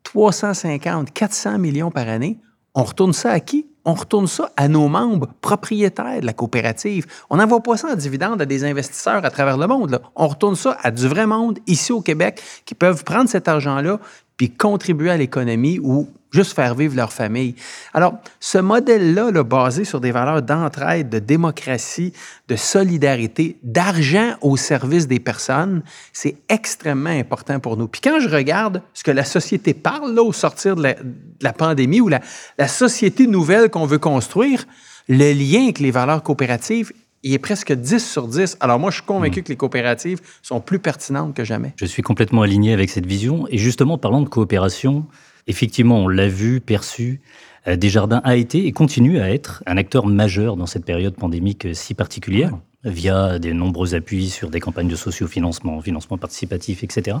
350, 0.03 1.11
400 1.11 1.57
millions 1.57 1.91
par 1.91 2.07
année, 2.07 2.39
on 2.73 2.83
retourne 2.83 3.11
ça 3.11 3.31
à 3.31 3.41
qui? 3.41 3.65
On 3.85 3.93
retourne 3.93 4.27
ça 4.27 4.51
à 4.57 4.67
nos 4.67 4.87
membres 4.87 5.29
propriétaires 5.41 6.21
de 6.21 6.25
la 6.25 6.33
coopérative. 6.33 7.05
On 7.29 7.37
n'envoie 7.37 7.61
pas 7.61 7.77
ça 7.77 7.89
en 7.89 7.95
dividende 7.95 8.41
à 8.41 8.45
des 8.45 8.63
investisseurs 8.65 9.23
à 9.23 9.29
travers 9.31 9.57
le 9.57 9.67
monde. 9.67 10.01
On 10.15 10.27
retourne 10.27 10.55
ça 10.55 10.77
à 10.81 10.91
du 10.91 11.07
vrai 11.07 11.25
monde 11.25 11.59
ici 11.67 11.91
au 11.91 12.01
Québec 12.01 12.41
qui 12.65 12.75
peuvent 12.75 13.03
prendre 13.03 13.29
cet 13.29 13.47
argent-là 13.47 13.99
puis 14.39 14.49
contribuer 14.49 15.11
à 15.11 15.17
l'économie 15.17 15.79
ou 15.83 16.07
juste 16.31 16.53
faire 16.53 16.73
vivre 16.73 16.95
leur 16.95 17.11
famille. 17.11 17.55
Alors, 17.93 18.19
ce 18.39 18.57
modèle-là, 18.57 19.43
basé 19.43 19.83
sur 19.83 19.99
des 19.99 20.11
valeurs 20.11 20.41
d'entraide, 20.41 21.09
de 21.09 21.19
démocratie, 21.19 22.13
de 22.47 22.55
solidarité, 22.55 23.57
d'argent 23.63 24.35
au 24.39 24.55
service 24.55 25.09
des 25.09 25.19
personnes, 25.19 25.83
c'est 26.13 26.37
extrêmement 26.47 27.09
important 27.09 27.59
pour 27.59 27.75
nous. 27.75 27.89
Puis 27.89 27.99
quand 27.99 28.21
je 28.21 28.29
regarde 28.29 28.81
ce 28.93 29.03
que 29.03 29.11
la 29.11 29.25
société 29.25 29.73
parle 29.73 30.15
là, 30.15 30.23
au 30.23 30.31
sortir 30.31 30.77
de 30.77 30.95
la, 31.41 31.53
pandémie 31.53 31.99
ou 31.99 32.07
la, 32.07 32.21
la 32.57 32.69
société 32.69 33.27
nouvelle 33.27 33.69
qu'on 33.69 33.85
veut 33.85 33.99
construire, 33.99 34.65
le 35.09 35.33
lien 35.33 35.63
avec 35.63 35.79
les 35.79 35.91
valeurs 35.91 36.23
coopératives, 36.23 36.93
il 37.23 37.33
est 37.33 37.39
presque 37.39 37.73
10 37.73 37.99
sur 37.99 38.27
10. 38.27 38.57
Alors 38.59 38.79
moi, 38.79 38.91
je 38.91 38.95
suis 38.95 39.05
convaincu 39.05 39.41
hmm. 39.41 39.43
que 39.43 39.49
les 39.49 39.57
coopératives 39.57 40.19
sont 40.41 40.61
plus 40.61 40.79
pertinentes 40.79 41.35
que 41.35 41.43
jamais. 41.43 41.73
Je 41.77 41.85
suis 41.85 42.01
complètement 42.01 42.41
aligné 42.41 42.73
avec 42.73 42.89
cette 42.89 43.05
vision. 43.05 43.45
Et 43.49 43.57
justement, 43.57 43.97
parlant 43.97 44.21
de 44.21 44.29
coopération, 44.29 45.05
Effectivement, 45.49 45.97
on 46.03 46.07
l'a 46.07 46.27
vu, 46.27 46.61
perçu. 46.61 47.21
Euh, 47.67 47.75
Desjardins 47.75 48.21
a 48.23 48.35
été 48.35 48.67
et 48.67 48.71
continue 48.71 49.19
à 49.19 49.31
être 49.31 49.63
un 49.65 49.77
acteur 49.77 50.05
majeur 50.05 50.55
dans 50.55 50.67
cette 50.67 50.85
période 50.85 51.15
pandémique 51.15 51.67
si 51.73 51.95
particulière, 51.95 52.57
via 52.83 53.39
des 53.39 53.53
nombreux 53.53 53.95
appuis 53.95 54.29
sur 54.29 54.51
des 54.51 54.59
campagnes 54.59 54.87
de 54.87 54.95
sociofinancement, 54.95 55.81
financement 55.81 56.19
participatif, 56.19 56.83
etc. 56.83 57.17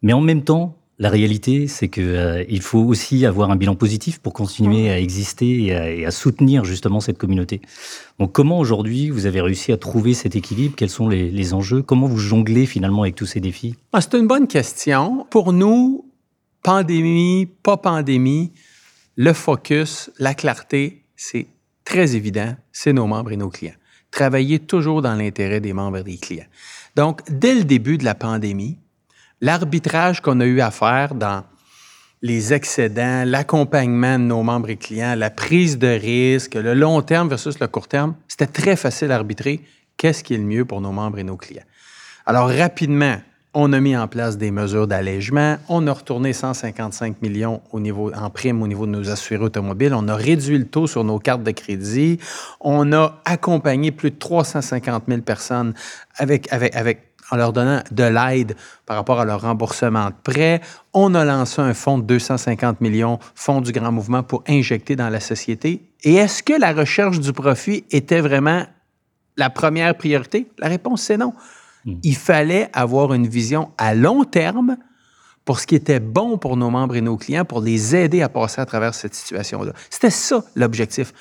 Mais 0.00 0.14
en 0.14 0.22
même 0.22 0.42
temps, 0.42 0.74
la 0.98 1.10
réalité, 1.10 1.66
c'est 1.66 1.88
qu'il 1.88 2.04
euh, 2.04 2.60
faut 2.60 2.80
aussi 2.80 3.26
avoir 3.26 3.50
un 3.50 3.56
bilan 3.56 3.74
positif 3.74 4.20
pour 4.20 4.32
continuer 4.32 4.90
à 4.90 5.00
exister 5.00 5.64
et 5.64 6.06
à, 6.06 6.10
soutenir 6.12 6.64
justement 6.64 7.00
cette 7.00 7.18
communauté. 7.18 7.60
Donc, 8.20 8.32
comment 8.32 8.60
aujourd'hui 8.60 9.10
vous 9.10 9.26
avez 9.26 9.40
réussi 9.40 9.72
à 9.72 9.76
trouver 9.76 10.14
cet 10.14 10.36
équilibre? 10.36 10.76
Quels 10.76 10.90
sont 10.90 11.08
les, 11.08 11.30
les 11.30 11.52
enjeux? 11.52 11.82
Comment 11.82 12.06
vous 12.06 12.18
jonglez 12.18 12.66
finalement 12.66 13.02
avec 13.02 13.16
tous 13.16 13.26
ces 13.26 13.40
défis? 13.40 13.74
Ah, 13.92 14.00
C'est 14.00 14.14
une 14.14 14.28
bonne 14.28 14.46
question. 14.46 15.26
Pour 15.30 15.52
nous, 15.52 16.04
pandémie, 16.62 17.46
pas 17.62 17.76
pandémie, 17.76 18.52
le 19.16 19.32
focus, 19.32 20.10
la 20.18 20.34
clarté, 20.34 21.04
c'est 21.16 21.46
très 21.84 22.14
évident, 22.14 22.54
c'est 22.72 22.92
nos 22.92 23.06
membres 23.06 23.32
et 23.32 23.36
nos 23.36 23.50
clients. 23.50 23.74
Travailler 24.12 24.60
toujours 24.60 25.02
dans 25.02 25.14
l'intérêt 25.14 25.60
des 25.60 25.72
membres 25.72 25.98
et 25.98 26.04
des 26.04 26.18
clients. 26.18 26.46
Donc, 26.94 27.22
dès 27.28 27.54
le 27.54 27.64
début 27.64 27.98
de 27.98 28.04
la 28.04 28.14
pandémie, 28.14 28.78
l'arbitrage 29.44 30.22
qu'on 30.22 30.40
a 30.40 30.46
eu 30.46 30.62
à 30.62 30.70
faire 30.70 31.14
dans 31.14 31.44
les 32.22 32.54
excédents, 32.54 33.24
l'accompagnement 33.26 34.18
de 34.18 34.24
nos 34.24 34.42
membres 34.42 34.70
et 34.70 34.78
clients, 34.78 35.14
la 35.14 35.28
prise 35.28 35.78
de 35.78 35.86
risque, 35.86 36.54
le 36.54 36.72
long 36.72 37.02
terme 37.02 37.28
versus 37.28 37.60
le 37.60 37.66
court 37.66 37.86
terme, 37.86 38.14
c'était 38.26 38.46
très 38.46 38.74
facile 38.74 39.12
à 39.12 39.16
arbitrer. 39.16 39.60
Qu'est-ce 39.98 40.24
qui 40.24 40.32
est 40.32 40.38
le 40.38 40.44
mieux 40.44 40.64
pour 40.64 40.80
nos 40.80 40.92
membres 40.92 41.18
et 41.18 41.24
nos 41.24 41.36
clients? 41.36 41.66
Alors, 42.24 42.48
rapidement, 42.48 43.18
on 43.54 43.72
a 43.72 43.80
mis 43.80 43.96
en 43.96 44.08
place 44.08 44.36
des 44.36 44.50
mesures 44.50 44.86
d'allègement. 44.86 45.56
On 45.68 45.86
a 45.86 45.92
retourné 45.92 46.32
155 46.32 47.22
millions 47.22 47.62
au 47.72 47.78
niveau, 47.78 48.12
en 48.12 48.28
prime 48.28 48.60
au 48.62 48.66
niveau 48.66 48.84
de 48.86 48.90
nos 48.90 49.10
assurés 49.10 49.44
automobiles. 49.44 49.94
On 49.94 50.08
a 50.08 50.16
réduit 50.16 50.58
le 50.58 50.66
taux 50.66 50.88
sur 50.88 51.04
nos 51.04 51.20
cartes 51.20 51.44
de 51.44 51.52
crédit. 51.52 52.18
On 52.60 52.92
a 52.92 53.20
accompagné 53.24 53.92
plus 53.92 54.10
de 54.10 54.16
350 54.16 55.04
000 55.06 55.20
personnes 55.22 55.74
en 56.20 57.36
leur 57.36 57.52
donnant 57.52 57.82
de 57.90 58.04
l'aide 58.04 58.56
par 58.86 58.96
rapport 58.96 59.20
à 59.20 59.24
leur 59.24 59.40
remboursement 59.40 60.06
de 60.06 60.14
prêts. 60.22 60.60
On 60.92 61.14
a 61.14 61.24
lancé 61.24 61.62
un 61.62 61.74
fonds 61.74 61.98
de 61.98 62.04
250 62.04 62.80
millions, 62.80 63.18
fonds 63.34 63.60
du 63.60 63.72
grand 63.72 63.92
mouvement, 63.92 64.22
pour 64.22 64.42
injecter 64.48 64.96
dans 64.96 65.08
la 65.08 65.20
société. 65.20 65.82
Et 66.02 66.14
est-ce 66.14 66.42
que 66.42 66.52
la 66.52 66.72
recherche 66.72 67.20
du 67.20 67.32
profit 67.32 67.84
était 67.90 68.20
vraiment 68.20 68.64
la 69.36 69.48
première 69.48 69.96
priorité? 69.96 70.48
La 70.58 70.68
réponse, 70.68 71.02
c'est 71.02 71.16
non. 71.16 71.32
Hmm. 71.84 71.94
Il 72.02 72.16
fallait 72.16 72.68
avoir 72.72 73.12
une 73.14 73.26
vision 73.26 73.70
à 73.78 73.94
long 73.94 74.24
terme 74.24 74.76
pour 75.44 75.60
ce 75.60 75.66
qui 75.66 75.74
était 75.74 76.00
bon 76.00 76.38
pour 76.38 76.56
nos 76.56 76.70
membres 76.70 76.96
et 76.96 77.00
nos 77.00 77.16
clients, 77.16 77.44
pour 77.44 77.60
les 77.60 77.94
aider 77.94 78.22
à 78.22 78.28
passer 78.28 78.60
à 78.60 78.66
travers 78.66 78.94
cette 78.94 79.14
situation-là. 79.14 79.72
C'était 79.90 80.10
ça 80.10 80.42
l'objectif. 80.54 81.12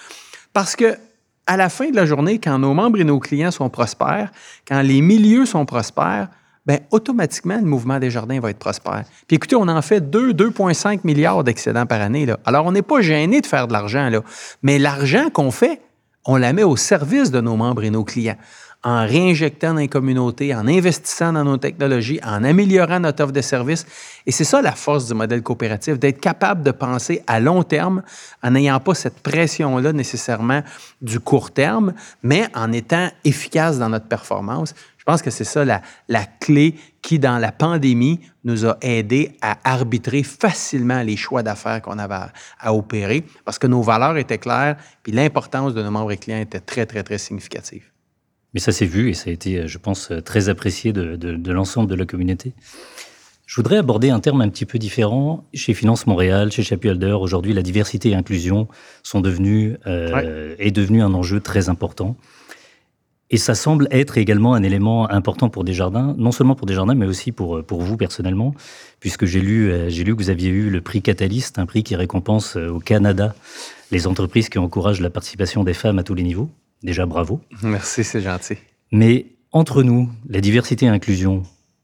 Parce 0.54 0.76
que 0.76 0.98
à 1.46 1.58
la 1.58 1.68
fin 1.68 1.90
de 1.90 1.96
la 1.96 2.06
journée, 2.06 2.40
quand 2.40 2.58
nos 2.58 2.74
membres 2.74 3.00
et 3.02 3.04
nos 3.04 3.20
clients 3.20 3.52
sont 3.52 3.70
prospères, 3.70 4.32
quand 4.66 4.82
les 4.82 5.02
milieux 5.02 5.46
sont 5.46 5.66
prospères, 5.66 6.30
ben 6.66 6.80
automatiquement, 6.92 7.58
le 7.58 7.66
mouvement 7.66 8.00
des 8.00 8.10
jardins 8.10 8.40
va 8.40 8.50
être 8.50 8.60
prospère. 8.60 9.04
Puis 9.28 9.36
écoutez, 9.36 9.58
on 9.58 9.68
en 9.68 9.82
fait 9.82 10.10
2, 10.10 10.32
2,5 10.32 11.02
milliards 11.04 11.44
d'excédents 11.44 11.86
par 11.86 12.00
année. 12.00 12.26
Alors, 12.46 12.66
on 12.66 12.72
n'est 12.72 12.82
pas 12.82 13.02
gêné 13.02 13.42
de 13.42 13.46
faire 13.46 13.68
de 13.68 13.74
l'argent, 13.74 14.10
là. 14.10 14.22
mais 14.62 14.80
l'argent 14.80 15.30
qu'on 15.30 15.52
fait, 15.52 15.82
on 16.26 16.38
la 16.38 16.54
met 16.54 16.64
au 16.64 16.78
service 16.78 17.32
de 17.32 17.42
nos 17.42 17.58
membres 17.58 17.84
et 17.84 17.90
nos 17.90 18.06
clients 18.06 18.38
en 18.84 19.06
réinjectant 19.06 19.74
dans 19.74 19.80
les 19.80 19.88
communautés, 19.88 20.54
en 20.54 20.68
investissant 20.68 21.32
dans 21.32 21.46
nos 21.46 21.58
technologies, 21.58 22.20
en 22.24 22.44
améliorant 22.44 23.00
notre 23.00 23.24
offre 23.24 23.34
de 23.34 23.42
services. 23.42 23.86
Et 24.26 24.32
c'est 24.32 24.44
ça 24.44 24.62
la 24.62 24.74
force 24.74 25.08
du 25.08 25.14
modèle 25.14 25.42
coopératif, 25.42 25.98
d'être 25.98 26.20
capable 26.20 26.64
de 26.64 26.72
penser 26.72 27.24
à 27.26 27.40
long 27.40 27.64
terme 27.64 28.04
en 28.42 28.52
n'ayant 28.52 28.80
pas 28.82 28.94
cette 28.94 29.20
pression-là 29.20 29.94
nécessairement 29.94 30.64
du 31.02 31.22
court 31.22 31.52
terme, 31.52 31.94
mais 32.24 32.48
en 32.54 32.74
étant 32.74 33.10
efficace 33.24 33.80
dans 33.80 33.90
notre 33.90 34.08
performance. 34.08 34.76
Je 34.98 35.04
pense 35.06 35.22
que 35.22 35.32
c'est 35.32 35.44
ça 35.44 35.66
la, 35.66 36.26
clé 36.40 36.76
qui, 37.02 37.20
dans 37.20 37.38
la 37.38 37.52
pandémie, 37.52 38.22
nous 38.46 38.66
a 38.66 38.78
aidé 38.82 39.38
à 39.42 39.58
arbitrer 39.66 40.24
facilement 40.24 41.02
les 41.04 41.18
choix 41.18 41.44
d'affaires 41.44 41.82
qu'on 41.82 42.00
avait 42.00 42.14
à, 42.16 42.32
à, 42.60 42.74
opérer 42.74 43.26
parce 43.44 43.60
que 43.60 43.68
nos 43.68 43.82
valeurs 43.82 44.16
étaient 44.16 44.38
claires, 44.38 44.78
puis 45.04 45.12
l'importance 45.12 45.74
de 45.74 45.84
nos 45.84 45.92
membres 45.92 46.14
et 46.14 46.18
clients 46.18 46.40
était 46.40 46.62
très, 46.62 46.86
très, 46.86 47.04
très 47.04 47.18
significative. 47.18 47.93
Mais 48.54 48.60
ça 48.60 48.72
s'est 48.72 48.86
vu 48.86 49.10
et 49.10 49.14
ça 49.14 49.30
a 49.30 49.34
été, 49.34 49.68
je 49.68 49.78
pense, 49.78 50.12
très 50.26 50.50
apprécié 50.50 50.94
de, 50.94 51.16
de, 51.16 51.36
de 51.36 51.52
l'ensemble 51.52 51.90
de 51.90 51.96
la 51.96 52.06
communauté. 52.06 52.54
Je 53.46 53.56
voudrais 53.58 53.78
aborder 53.78 54.10
un 54.10 54.20
terme 54.20 54.42
un 54.42 54.50
petit 54.50 54.66
peu 54.66 54.80
différent. 54.80 55.46
Chez 55.54 55.74
Finance 55.74 56.08
Montréal, 56.08 56.52
chez 56.52 56.64
Chapuis 56.64 56.90
Holder, 56.90 57.12
aujourd'hui, 57.12 57.54
la 57.54 57.62
diversité 57.62 58.10
et 58.10 58.12
l'inclusion 58.12 58.68
sont 59.04 59.22
devenues, 59.22 59.78
euh, 59.86 60.14
ouais. 60.14 60.56
est 60.60 60.72
devenu 60.72 61.02
un 61.02 61.14
enjeu 61.14 61.40
très 61.40 61.70
important. 61.70 62.16
Et 63.30 63.38
ça 63.38 63.56
semble 63.56 63.88
être 63.90 64.18
également 64.18 64.54
un 64.54 64.64
élément 64.64 65.10
important 65.10 65.50
pour 65.50 65.64
Desjardins, 65.64 66.16
non 66.18 66.32
seulement 66.32 66.56
pour 66.56 66.68
Desjardins, 66.68 66.94
mais 66.94 67.08
aussi 67.08 67.32
pour, 67.32 67.64
pour 67.64 67.82
vous 67.82 67.98
personnellement, 67.98 68.54
puisque 69.00 69.26
j'ai 69.26 69.42
lu, 69.42 69.72
j'ai 69.88 70.04
lu 70.04 70.16
que 70.16 70.22
vous 70.22 70.30
aviez 70.30 70.50
eu 70.50 70.70
le 70.70 70.82
prix 70.82 71.02
Catalyst, 71.02 71.58
un 71.58 71.66
prix 71.66 71.84
qui 71.84 71.96
récompense 71.96 72.56
au 72.56 72.80
Canada 72.80 73.34
les 73.92 74.08
entreprises 74.08 74.50
qui 74.50 74.60
encouragent 74.60 75.02
la 75.02 75.10
participation 75.10 75.64
des 75.64 75.74
femmes 75.74 76.00
à 76.00 76.04
tous 76.04 76.14
les 76.14 76.24
niveaux. 76.24 76.50
Déjà, 76.84 77.06
bravo. 77.06 77.42
Merci, 77.64 78.04
c'est 78.04 78.22
gentil. 78.22 78.58
Mais 78.92 79.28
entre 79.52 79.84
nous, 79.84 80.10
la 80.28 80.42
diversité 80.42 80.86
et 80.86 80.90
l'inclusion, 80.90 81.44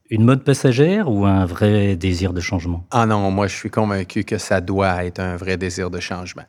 une 0.10 0.24
mode 0.24 0.44
passagère 0.44 1.10
ou 1.10 1.26
un 1.26 1.46
vrai 1.46 1.96
désir 1.96 2.34
de 2.34 2.42
changement? 2.42 2.86
Ah 2.92 3.06
non, 3.06 3.32
moi 3.32 3.48
je 3.48 3.56
suis 3.56 3.70
convaincu 3.70 4.24
que 4.24 4.38
ça 4.38 4.60
doit 4.60 5.06
être 5.06 5.20
un 5.20 5.38
vrai 5.38 5.56
désir 5.56 5.90
de 5.90 6.00
changement. 6.00 6.44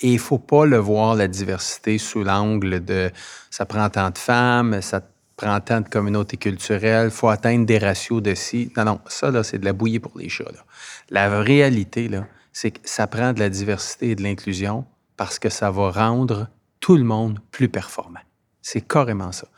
Et 0.00 0.08
il 0.08 0.14
ne 0.14 0.18
faut 0.18 0.38
pas 0.38 0.64
le 0.64 0.78
voir, 0.78 1.14
la 1.14 1.28
diversité, 1.28 1.98
sous 1.98 2.24
l'angle 2.24 2.84
de 2.84 3.10
ça 3.50 3.66
prend 3.66 3.90
tant 3.90 4.10
de 4.10 4.18
femmes, 4.18 4.80
ça 4.80 5.02
prend 5.36 5.60
tant 5.60 5.80
de 5.80 5.88
communautés 5.88 6.36
culturelles, 6.36 7.08
il 7.08 7.10
faut 7.10 7.28
atteindre 7.28 7.66
des 7.66 7.78
ratios 7.78 8.22
de 8.22 8.34
ci. 8.34 8.72
Non, 8.76 8.84
non, 8.84 9.00
ça, 9.06 9.30
là, 9.30 9.42
c'est 9.42 9.58
de 9.58 9.64
la 9.64 9.72
bouillie 9.72 9.98
pour 9.98 10.12
les 10.16 10.28
chats. 10.28 10.44
Là. 10.44 10.64
La 11.10 11.40
réalité, 11.40 12.08
là, 12.08 12.26
c'est 12.52 12.70
que 12.70 12.80
ça 12.84 13.06
prend 13.06 13.32
de 13.32 13.40
la 13.40 13.48
diversité 13.48 14.10
et 14.10 14.14
de 14.14 14.22
l'inclusion 14.22 14.84
parce 15.16 15.38
que 15.38 15.48
ça 15.48 15.70
va 15.70 15.90
rendre 15.90 16.48
tout 16.80 16.96
le 16.96 17.04
monde 17.04 17.38
plus 17.50 17.68
performant. 17.68 18.20
C'est 18.62 18.86
carrément 18.86 19.32
ça. 19.32 19.48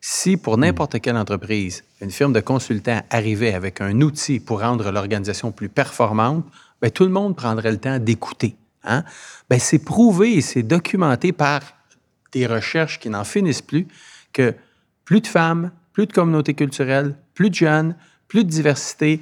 Si 0.00 0.36
pour 0.38 0.56
n'importe 0.56 0.98
quelle 1.00 1.16
entreprise, 1.16 1.84
une 2.00 2.10
firme 2.10 2.32
de 2.32 2.40
consultants 2.40 3.02
arrivait 3.10 3.52
avec 3.52 3.80
un 3.82 4.00
outil 4.00 4.40
pour 4.40 4.60
rendre 4.60 4.90
l'organisation 4.90 5.52
plus 5.52 5.68
performante, 5.68 6.46
bien, 6.80 6.90
tout 6.90 7.04
le 7.04 7.10
monde 7.10 7.36
prendrait 7.36 7.70
le 7.70 7.78
temps 7.78 7.98
d'écouter. 7.98 8.56
Hein? 8.84 9.04
Bien, 9.50 9.58
c'est 9.58 9.84
prouvé 9.84 10.32
et 10.34 10.40
c'est 10.40 10.62
documenté 10.62 11.32
par 11.32 11.60
des 12.32 12.46
recherches 12.46 12.98
qui 12.98 13.10
n'en 13.10 13.24
finissent 13.24 13.62
plus 13.62 13.86
que 14.32 14.54
plus 15.04 15.20
de 15.20 15.26
femmes, 15.26 15.70
plus 15.92 16.06
de 16.06 16.12
communautés 16.12 16.54
culturelles, 16.54 17.14
plus 17.34 17.50
de 17.50 17.54
jeunes, 17.54 17.94
plus 18.26 18.44
de 18.44 18.48
diversité, 18.48 19.20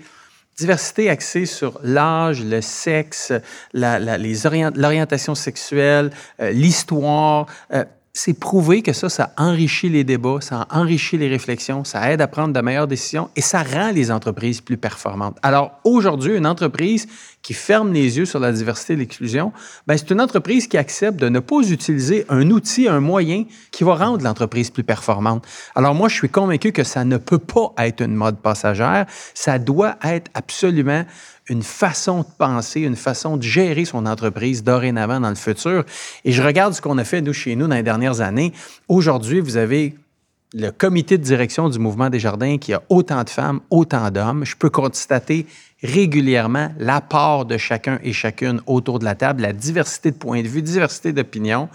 diversité 0.59 1.09
axée 1.09 1.47
sur 1.47 1.79
l'âge, 1.83 2.45
le 2.45 2.61
sexe, 2.61 3.33
l'orientation 3.73 5.33
orient, 5.33 5.35
sexuelle, 5.35 6.11
euh, 6.41 6.51
l'histoire. 6.51 7.47
Euh, 7.73 7.85
c'est 8.19 8.35
prouvé 8.35 8.83
que 8.83 8.93
ça, 8.93 9.09
ça 9.09 9.33
enrichit 9.37 9.89
les 9.89 10.03
débats, 10.03 10.39
ça 10.41 10.67
enrichit 10.71 11.17
les 11.17 11.29
réflexions, 11.29 11.85
ça 11.85 12.11
aide 12.11 12.21
à 12.21 12.27
prendre 12.27 12.53
de 12.53 12.61
meilleures 12.61 12.89
décisions 12.89 13.31
et 13.37 13.41
ça 13.41 13.63
rend 13.63 13.93
les 13.93 14.11
entreprises 14.11 14.61
plus 14.61 14.77
performantes. 14.77 15.37
Alors 15.45 15.79
aujourd'hui, 15.85 16.37
une 16.37 16.47
entreprise 16.47 17.07
qui 17.43 17.55
ferme 17.55 17.93
les 17.93 18.19
yeux 18.19 18.25
sur 18.25 18.41
la 18.41 18.51
diversité 18.51 18.95
et 18.95 18.97
l'exclusion, 18.97 19.53
ben, 19.87 19.97
c'est 19.97 20.11
une 20.11 20.21
entreprise 20.21 20.67
qui 20.67 20.77
accepte 20.77 21.21
de 21.21 21.29
ne 21.29 21.39
pas 21.39 21.61
utiliser 21.61 22.27
un 22.29 22.51
outil, 22.51 22.89
un 22.89 22.99
moyen 22.99 23.45
qui 23.71 23.85
va 23.85 23.95
rendre 23.95 24.25
l'entreprise 24.25 24.71
plus 24.71 24.83
performante. 24.83 25.47
Alors 25.77 25.95
moi, 25.95 26.09
je 26.09 26.15
suis 26.15 26.29
convaincu 26.29 26.73
que 26.73 26.83
ça 26.83 27.05
ne 27.05 27.19
peut 27.19 27.39
pas 27.39 27.73
être 27.79 28.03
une 28.03 28.17
mode 28.17 28.39
passagère, 28.39 29.07
ça 29.33 29.61
doit 29.61 29.97
être 30.03 30.29
absolument 30.35 31.05
une 31.49 31.63
façon 31.63 32.21
de 32.21 32.27
penser, 32.37 32.83
une 32.83 32.97
façon 32.97 33.37
de 33.37 33.43
gérer 33.43 33.85
son 33.85 34.07
entreprise 34.07 34.63
dorénavant 34.63 35.21
dans 35.21 35.31
le 35.31 35.35
futur. 35.35 35.85
Et 36.25 36.33
je 36.33 36.43
regarde 36.43 36.75
ce 36.75 36.83
qu'on 36.83 36.99
a 36.99 37.05
fait, 37.05 37.21
nous, 37.21 37.33
chez 37.33 37.57
nous, 37.57 37.67
dans 37.67 37.75
les 37.75 37.83
dernières 37.83 38.21
années. 38.21 38.53
Aujourd'hui, 38.89 39.41
vous 39.41 39.57
avez 39.57 39.95
le 40.55 40.71
comité 40.71 41.19
de 41.19 41.23
direction 41.23 41.69
du 41.69 41.79
mouvement 41.79 42.09
des 42.09 42.19
jardins 42.19 42.57
qui 42.59 42.73
a 42.73 42.83
autant 42.89 43.23
de 43.23 43.31
femmes, 43.31 43.61
autant 43.71 44.11
d'hommes. 44.11 44.45
Je 44.45 44.57
peux 44.57 44.71
constater 44.71 45.47
régulièrement 45.83 46.71
l'apport 46.79 47.45
de 47.45 47.57
chacun 47.57 47.99
et 48.03 48.13
chacune 48.13 48.61
autour 48.67 48.99
de 48.99 49.05
la 49.05 49.15
table, 49.15 49.43
la 49.43 49.53
diversité 49.53 50.11
de 50.11 50.17
points 50.17 50.43
de 50.43 50.49
vue, 50.49 50.63
diversité 50.63 51.13
d'opinions. 51.13 51.69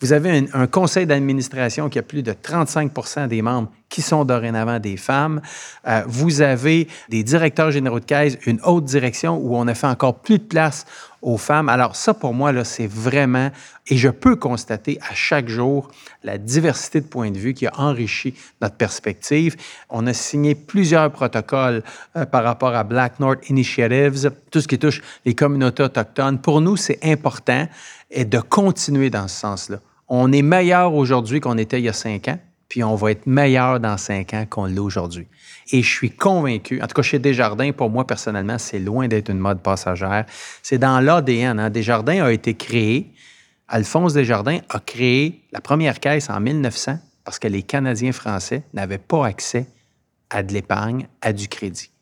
Vous 0.00 0.12
avez 0.12 0.38
un, 0.38 0.44
un 0.54 0.66
conseil 0.66 1.06
d'administration 1.06 1.88
qui 1.88 1.98
a 1.98 2.02
plus 2.02 2.22
de 2.22 2.32
35% 2.32 3.28
des 3.28 3.42
membres 3.42 3.70
qui 3.94 4.02
sont 4.02 4.24
dorénavant 4.24 4.80
des 4.80 4.96
femmes. 4.96 5.40
Euh, 5.86 6.02
vous 6.08 6.40
avez 6.40 6.88
des 7.10 7.22
directeurs 7.22 7.70
généraux 7.70 8.00
de 8.00 8.04
caisse, 8.04 8.36
une 8.44 8.58
haute 8.64 8.86
direction 8.86 9.36
où 9.36 9.56
on 9.56 9.68
a 9.68 9.74
fait 9.74 9.86
encore 9.86 10.18
plus 10.18 10.38
de 10.38 10.42
place 10.42 10.84
aux 11.22 11.36
femmes. 11.36 11.68
Alors 11.68 11.94
ça, 11.94 12.12
pour 12.12 12.34
moi, 12.34 12.50
là, 12.50 12.64
c'est 12.64 12.88
vraiment, 12.88 13.52
et 13.86 13.96
je 13.96 14.08
peux 14.08 14.34
constater 14.34 14.98
à 15.08 15.14
chaque 15.14 15.48
jour 15.48 15.92
la 16.24 16.38
diversité 16.38 17.02
de 17.02 17.06
points 17.06 17.30
de 17.30 17.38
vue 17.38 17.54
qui 17.54 17.68
a 17.68 17.72
enrichi 17.76 18.34
notre 18.60 18.74
perspective. 18.74 19.54
On 19.90 20.08
a 20.08 20.12
signé 20.12 20.56
plusieurs 20.56 21.12
protocoles 21.12 21.84
euh, 22.16 22.26
par 22.26 22.42
rapport 22.42 22.74
à 22.74 22.82
Black 22.82 23.20
North 23.20 23.48
Initiatives, 23.48 24.32
tout 24.50 24.60
ce 24.60 24.66
qui 24.66 24.80
touche 24.80 25.02
les 25.24 25.36
communautés 25.36 25.84
autochtones. 25.84 26.40
Pour 26.40 26.60
nous, 26.60 26.76
c'est 26.76 26.98
important 27.04 27.68
et 28.10 28.24
de 28.24 28.40
continuer 28.40 29.08
dans 29.08 29.28
ce 29.28 29.38
sens-là. 29.38 29.78
On 30.08 30.32
est 30.32 30.42
meilleur 30.42 30.94
aujourd'hui 30.94 31.38
qu'on 31.38 31.58
était 31.58 31.78
il 31.78 31.84
y 31.84 31.88
a 31.88 31.92
cinq 31.92 32.26
ans 32.26 32.40
puis 32.74 32.82
on 32.82 32.96
va 32.96 33.12
être 33.12 33.28
meilleur 33.28 33.78
dans 33.78 33.96
cinq 33.96 34.34
ans 34.34 34.46
qu'on 34.50 34.64
l'est 34.64 34.80
aujourd'hui. 34.80 35.28
Et 35.70 35.80
je 35.80 35.88
suis 35.88 36.10
convaincu, 36.10 36.82
en 36.82 36.88
tout 36.88 36.94
cas 36.94 37.02
chez 37.02 37.20
Desjardins, 37.20 37.70
pour 37.70 37.88
moi 37.88 38.04
personnellement, 38.04 38.58
c'est 38.58 38.80
loin 38.80 39.06
d'être 39.06 39.30
une 39.30 39.38
mode 39.38 39.62
passagère. 39.62 40.26
C'est 40.60 40.78
dans 40.78 40.98
l'ADN. 40.98 41.60
Hein. 41.60 41.70
Desjardins 41.70 42.24
a 42.24 42.32
été 42.32 42.54
créé, 42.54 43.12
Alphonse 43.68 44.12
Desjardins 44.12 44.58
a 44.70 44.80
créé 44.80 45.44
la 45.52 45.60
première 45.60 46.00
caisse 46.00 46.28
en 46.28 46.40
1900 46.40 46.98
parce 47.22 47.38
que 47.38 47.46
les 47.46 47.62
Canadiens 47.62 48.10
français 48.10 48.64
n'avaient 48.72 48.98
pas 48.98 49.24
accès 49.24 49.68
à 50.28 50.42
de 50.42 50.52
l'épargne, 50.52 51.06
à 51.20 51.32
du 51.32 51.46
crédit. 51.46 51.92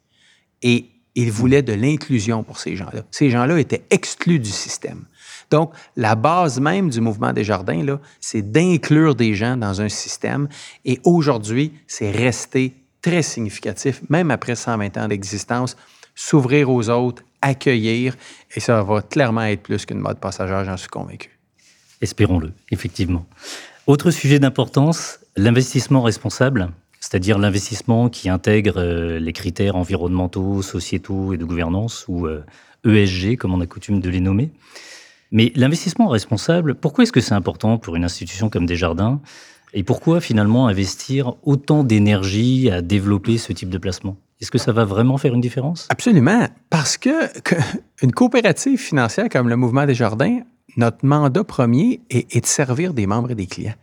Et 0.62 0.86
il 1.14 1.30
voulait 1.30 1.60
de 1.60 1.74
l'inclusion 1.74 2.44
pour 2.44 2.58
ces 2.58 2.76
gens-là. 2.76 3.02
Ces 3.10 3.28
gens-là 3.28 3.58
étaient 3.58 3.84
exclus 3.90 4.38
du 4.38 4.48
système. 4.48 5.04
Donc, 5.52 5.72
la 5.96 6.14
base 6.14 6.58
même 6.58 6.88
du 6.88 7.02
mouvement 7.02 7.34
des 7.34 7.44
jardins, 7.44 7.84
c'est 8.20 8.50
d'inclure 8.50 9.14
des 9.14 9.34
gens 9.34 9.56
dans 9.58 9.82
un 9.82 9.90
système. 9.90 10.48
Et 10.86 10.98
aujourd'hui, 11.04 11.74
c'est 11.86 12.10
resté 12.10 12.72
très 13.02 13.22
significatif, 13.22 14.00
même 14.08 14.30
après 14.30 14.54
120 14.54 14.96
ans 14.96 15.08
d'existence, 15.08 15.76
s'ouvrir 16.14 16.70
aux 16.70 16.88
autres, 16.88 17.22
accueillir, 17.42 18.16
et 18.56 18.60
ça 18.60 18.82
va 18.82 19.02
clairement 19.02 19.42
être 19.42 19.62
plus 19.62 19.84
qu'une 19.84 19.98
mode 19.98 20.18
passagère, 20.18 20.64
j'en 20.64 20.78
suis 20.78 20.88
convaincu. 20.88 21.38
Espérons-le, 22.00 22.52
effectivement. 22.70 23.26
Autre 23.86 24.10
sujet 24.10 24.38
d'importance, 24.38 25.18
l'investissement 25.36 26.00
responsable, 26.00 26.70
c'est-à-dire 26.98 27.38
l'investissement 27.38 28.08
qui 28.08 28.30
intègre 28.30 28.78
euh, 28.78 29.18
les 29.18 29.32
critères 29.34 29.76
environnementaux, 29.76 30.62
sociétaux 30.62 31.34
et 31.34 31.36
de 31.36 31.44
gouvernance, 31.44 32.06
ou 32.08 32.26
ESG, 32.86 33.36
comme 33.36 33.52
on 33.52 33.60
a 33.60 33.66
coutume 33.66 34.00
de 34.00 34.08
les 34.08 34.20
nommer. 34.20 34.50
Mais 35.32 35.50
l'investissement 35.56 36.08
responsable, 36.08 36.74
pourquoi 36.74 37.04
est-ce 37.04 37.12
que 37.12 37.22
c'est 37.22 37.34
important 37.34 37.78
pour 37.78 37.96
une 37.96 38.04
institution 38.04 38.50
comme 38.50 38.66
Desjardins 38.66 39.20
Et 39.72 39.82
pourquoi 39.82 40.20
finalement 40.20 40.68
investir 40.68 41.34
autant 41.42 41.84
d'énergie 41.84 42.70
à 42.70 42.82
développer 42.82 43.38
ce 43.38 43.54
type 43.54 43.70
de 43.70 43.78
placement? 43.78 44.18
Est-ce 44.42 44.50
que 44.50 44.58
ça 44.58 44.72
va 44.72 44.84
vraiment 44.84 45.16
faire 45.16 45.32
une 45.32 45.40
différence? 45.40 45.86
Absolument, 45.88 46.46
parce 46.68 46.98
que, 46.98 47.10
une 48.02 48.12
coopérative 48.12 48.78
financière 48.78 49.30
comme 49.30 49.48
le 49.48 49.56
Mouvement 49.56 49.86
Desjardins, 49.86 50.40
notre 50.76 51.04
mandat 51.06 51.44
premier 51.44 52.02
est, 52.10 52.34
est 52.36 52.40
de 52.42 52.46
servir 52.46 52.92
des 52.92 53.06
membres 53.06 53.30
et 53.30 53.34
des 53.34 53.46
clients. 53.46 53.74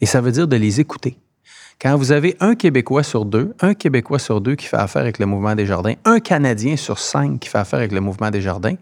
Et 0.00 0.06
ça 0.06 0.20
veut 0.20 0.32
dire 0.32 0.46
de 0.46 0.56
les 0.56 0.80
écouter. 0.80 1.18
Quand 1.80 1.96
vous 1.96 2.12
avez 2.12 2.36
un 2.38 2.54
Québécois 2.54 3.02
sur 3.02 3.24
deux, 3.24 3.54
un 3.58 3.74
Québécois 3.74 4.20
sur 4.20 4.40
deux 4.40 4.54
qui 4.54 4.66
fait 4.66 4.76
affaire 4.76 5.02
avec 5.02 5.18
le 5.18 5.26
mouvement 5.26 5.56
des 5.56 5.66
jardins, 5.66 5.94
un 6.04 6.20
Canadien 6.20 6.76
sur 6.76 7.00
cinq 7.00 7.40
qui 7.40 7.48
fait 7.48 7.58
affaire 7.58 7.80
avec 7.80 7.90
le 7.90 8.00
mouvement 8.00 8.30
des 8.30 8.40
jardins, 8.40 8.76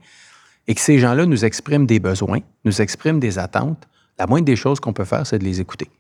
et 0.71 0.75
que 0.77 0.81
ces 0.81 1.01
gens-là 1.01 1.27
nous 1.27 1.45
expriment 1.45 1.85
des 1.85 1.99
besoins, 1.99 2.39
nous 2.65 2.81
expriment 2.81 3.19
des 3.19 3.41
attentes, 3.41 3.89
la 4.21 4.29
moindre 4.29 4.45
des 4.45 4.55
choses 4.55 4.79
qu'on 4.79 4.93
peut 4.93 5.05
faire, 5.05 5.27
c'est 5.27 5.41
de 5.41 5.45
les 5.45 5.61
écouter. 5.61 5.91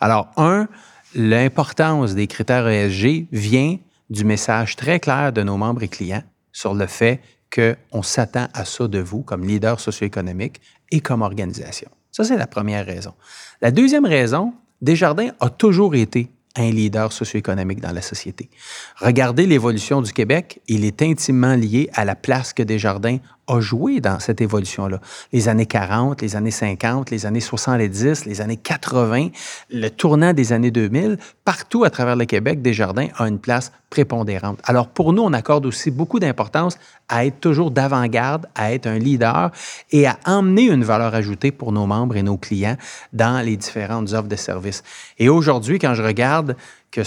Alors, 0.00 0.28
un, 0.38 0.68
l'importance 1.14 2.14
des 2.14 2.26
critères 2.26 2.66
ESG 2.66 3.26
vient 3.30 3.76
du 4.08 4.24
message 4.24 4.74
très 4.74 5.00
clair 5.00 5.34
de 5.34 5.42
nos 5.42 5.58
membres 5.58 5.82
et 5.82 5.88
clients 5.88 6.22
sur 6.50 6.72
le 6.72 6.86
fait 6.86 7.20
qu'on 7.54 8.02
s'attend 8.02 8.48
à 8.54 8.64
ça 8.64 8.88
de 8.88 9.00
vous 9.00 9.20
comme 9.20 9.46
leader 9.46 9.78
socio-économique 9.80 10.62
et 10.90 11.00
comme 11.00 11.20
organisation. 11.20 11.90
Ça, 12.10 12.24
c'est 12.24 12.38
la 12.38 12.46
première 12.46 12.86
raison. 12.86 13.12
La 13.60 13.70
deuxième 13.70 14.06
raison, 14.06 14.54
Desjardins 14.80 15.32
a 15.40 15.50
toujours 15.50 15.94
été 15.94 16.30
un 16.56 16.70
leader 16.70 17.12
socio-économique 17.12 17.80
dans 17.82 17.92
la 17.92 18.00
société. 18.00 18.48
Regardez 18.96 19.46
l'évolution 19.46 20.00
du 20.00 20.14
Québec, 20.14 20.62
il 20.68 20.86
est 20.86 21.02
intimement 21.02 21.54
lié 21.54 21.90
à 21.92 22.06
la 22.06 22.14
place 22.14 22.54
que 22.54 22.62
Desjardins 22.62 23.18
a 23.48 23.60
joué 23.60 24.00
dans 24.00 24.18
cette 24.18 24.40
évolution-là. 24.40 25.00
Les 25.32 25.48
années 25.48 25.66
40, 25.66 26.22
les 26.22 26.36
années 26.36 26.50
50, 26.50 27.10
les 27.10 27.26
années 27.26 27.40
70, 27.40 28.24
les 28.26 28.40
années 28.40 28.56
80, 28.56 29.28
le 29.70 29.88
tournant 29.88 30.32
des 30.32 30.52
années 30.52 30.70
2000, 30.70 31.18
partout 31.44 31.84
à 31.84 31.90
travers 31.90 32.16
le 32.16 32.24
Québec, 32.24 32.62
Desjardins 32.62 33.08
a 33.16 33.28
une 33.28 33.38
place 33.38 33.72
prépondérante. 33.90 34.58
Alors 34.64 34.88
pour 34.88 35.12
nous, 35.12 35.22
on 35.22 35.32
accorde 35.32 35.66
aussi 35.66 35.90
beaucoup 35.90 36.18
d'importance 36.18 36.76
à 37.08 37.24
être 37.24 37.40
toujours 37.40 37.70
d'avant-garde, 37.70 38.46
à 38.54 38.72
être 38.72 38.86
un 38.86 38.98
leader 38.98 39.52
et 39.92 40.06
à 40.06 40.18
emmener 40.24 40.68
une 40.68 40.84
valeur 40.84 41.14
ajoutée 41.14 41.52
pour 41.52 41.72
nos 41.72 41.86
membres 41.86 42.16
et 42.16 42.22
nos 42.22 42.36
clients 42.36 42.76
dans 43.12 43.44
les 43.44 43.56
différentes 43.56 44.12
offres 44.12 44.28
de 44.28 44.36
services. 44.36 44.82
Et 45.18 45.28
aujourd'hui, 45.28 45.78
quand 45.78 45.94
je 45.94 46.02
regarde 46.02 46.56
que 46.90 47.02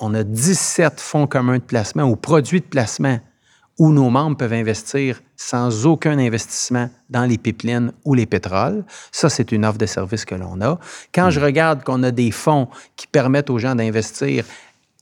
on 0.00 0.14
a 0.14 0.24
17 0.24 1.00
fonds 1.00 1.26
communs 1.26 1.58
de 1.58 1.62
placement 1.62 2.04
ou 2.04 2.16
produits 2.16 2.60
de 2.60 2.66
placement 2.66 3.20
où 3.78 3.92
nos 3.92 4.10
membres 4.10 4.36
peuvent 4.36 4.52
investir 4.52 5.20
sans 5.36 5.86
aucun 5.86 6.18
investissement 6.18 6.88
dans 7.10 7.24
les 7.24 7.38
pipelines 7.38 7.92
ou 8.04 8.14
les 8.14 8.26
pétroles. 8.26 8.84
Ça, 9.10 9.28
c'est 9.28 9.52
une 9.52 9.64
offre 9.64 9.78
de 9.78 9.86
service 9.86 10.24
que 10.24 10.34
l'on 10.34 10.60
a. 10.60 10.78
Quand 11.12 11.30
je 11.30 11.40
hmm. 11.40 11.44
regarde 11.44 11.84
qu'on 11.84 12.02
a 12.02 12.10
des 12.10 12.30
fonds 12.30 12.68
qui 12.96 13.06
permettent 13.06 13.50
aux 13.50 13.58
gens 13.58 13.74
d'investir 13.74 14.44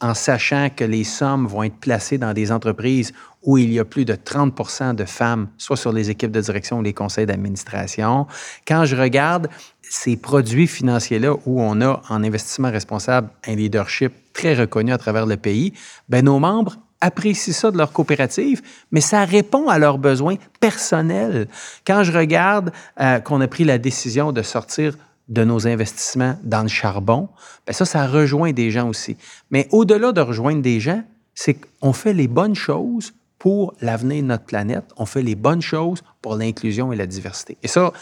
en 0.00 0.14
sachant 0.14 0.68
que 0.74 0.84
les 0.84 1.04
sommes 1.04 1.46
vont 1.46 1.62
être 1.62 1.76
placées 1.76 2.18
dans 2.18 2.32
des 2.32 2.50
entreprises 2.50 3.12
où 3.42 3.56
il 3.56 3.72
y 3.72 3.78
a 3.78 3.84
plus 3.84 4.04
de 4.04 4.14
30 4.14 4.96
de 4.96 5.04
femmes, 5.04 5.48
soit 5.58 5.76
sur 5.76 5.92
les 5.92 6.10
équipes 6.10 6.32
de 6.32 6.40
direction 6.40 6.78
ou 6.78 6.82
les 6.82 6.92
conseils 6.92 7.26
d'administration. 7.26 8.26
Quand 8.66 8.84
je 8.84 8.96
regarde 8.96 9.48
ces 9.80 10.16
produits 10.16 10.66
financiers-là 10.66 11.34
où 11.46 11.60
on 11.60 11.80
a 11.80 12.02
en 12.08 12.24
investissement 12.24 12.70
responsable 12.70 13.30
un 13.46 13.54
leadership 13.54 14.12
très 14.32 14.54
reconnu 14.54 14.92
à 14.92 14.98
travers 14.98 15.26
le 15.26 15.36
pays, 15.36 15.72
ben 16.08 16.24
nos 16.24 16.38
membres 16.38 16.78
apprécient 17.02 17.52
ça 17.52 17.70
de 17.70 17.76
leur 17.76 17.92
coopérative, 17.92 18.62
mais 18.90 19.02
ça 19.02 19.24
répond 19.24 19.68
à 19.68 19.78
leurs 19.78 19.98
besoins 19.98 20.36
personnels. 20.60 21.48
Quand 21.86 22.04
je 22.04 22.12
regarde 22.12 22.72
euh, 23.00 23.18
qu'on 23.18 23.40
a 23.40 23.48
pris 23.48 23.64
la 23.64 23.76
décision 23.76 24.32
de 24.32 24.40
sortir 24.40 24.96
de 25.28 25.44
nos 25.44 25.66
investissements 25.66 26.38
dans 26.42 26.62
le 26.62 26.68
charbon, 26.68 27.28
bien 27.66 27.74
ça, 27.74 27.84
ça 27.84 28.06
rejoint 28.06 28.52
des 28.52 28.70
gens 28.70 28.88
aussi. 28.88 29.16
Mais 29.50 29.68
au-delà 29.72 30.12
de 30.12 30.20
rejoindre 30.20 30.62
des 30.62 30.80
gens, 30.80 31.02
c'est 31.34 31.54
qu'on 31.54 31.92
fait 31.92 32.12
les 32.12 32.28
bonnes 32.28 32.54
choses 32.54 33.12
pour 33.38 33.74
l'avenir 33.80 34.22
de 34.22 34.28
notre 34.28 34.44
planète, 34.44 34.84
on 34.96 35.04
fait 35.04 35.22
les 35.22 35.34
bonnes 35.34 35.62
choses 35.62 36.02
pour 36.20 36.36
l'inclusion 36.36 36.92
et 36.92 36.96
la 36.96 37.06
diversité. 37.06 37.56
Et 37.62 37.68
ça, 37.68 37.92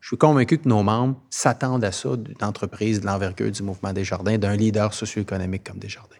je 0.00 0.08
suis 0.08 0.18
convaincu 0.18 0.58
que 0.58 0.68
nos 0.68 0.82
membres 0.82 1.16
s'attendent 1.30 1.84
à 1.84 1.92
ça 1.92 2.16
d'une 2.16 2.44
entreprise 2.44 3.00
de 3.00 3.06
l'envergure 3.06 3.50
du 3.50 3.62
mouvement 3.62 3.94
des 3.94 4.04
jardins, 4.04 4.36
d'un 4.36 4.56
leader 4.56 4.92
socio-économique 4.92 5.64
comme 5.64 5.78
Desjardins. 5.78 6.16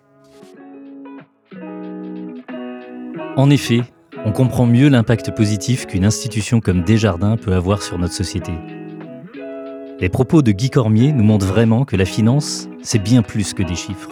En 3.36 3.48
effet, 3.48 3.82
on 4.24 4.32
comprend 4.32 4.66
mieux 4.66 4.88
l'impact 4.88 5.34
positif 5.34 5.86
qu'une 5.86 6.04
institution 6.04 6.60
comme 6.60 6.82
Desjardins 6.82 7.36
peut 7.36 7.54
avoir 7.54 7.82
sur 7.82 7.98
notre 7.98 8.14
société. 8.14 8.52
Les 10.00 10.08
propos 10.08 10.42
de 10.42 10.52
Guy 10.52 10.70
Cormier 10.70 11.12
nous 11.12 11.24
montrent 11.24 11.46
vraiment 11.46 11.84
que 11.84 11.96
la 11.96 12.04
finance, 12.04 12.68
c'est 12.82 12.98
bien 13.02 13.22
plus 13.22 13.54
que 13.54 13.62
des 13.62 13.74
chiffres. 13.74 14.10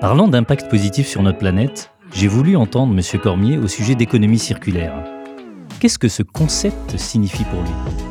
Parlant 0.00 0.28
d'impact 0.28 0.68
positif 0.70 1.06
sur 1.06 1.22
notre 1.22 1.38
planète, 1.38 1.90
j'ai 2.12 2.28
voulu 2.28 2.56
entendre 2.56 2.94
M. 2.94 3.20
Cormier 3.20 3.58
au 3.58 3.68
sujet 3.68 3.94
d'économie 3.94 4.38
circulaire. 4.38 4.94
Qu'est-ce 5.80 5.98
que 5.98 6.08
ce 6.08 6.22
concept 6.22 6.96
signifie 6.96 7.44
pour 7.44 7.60
lui? 7.60 8.05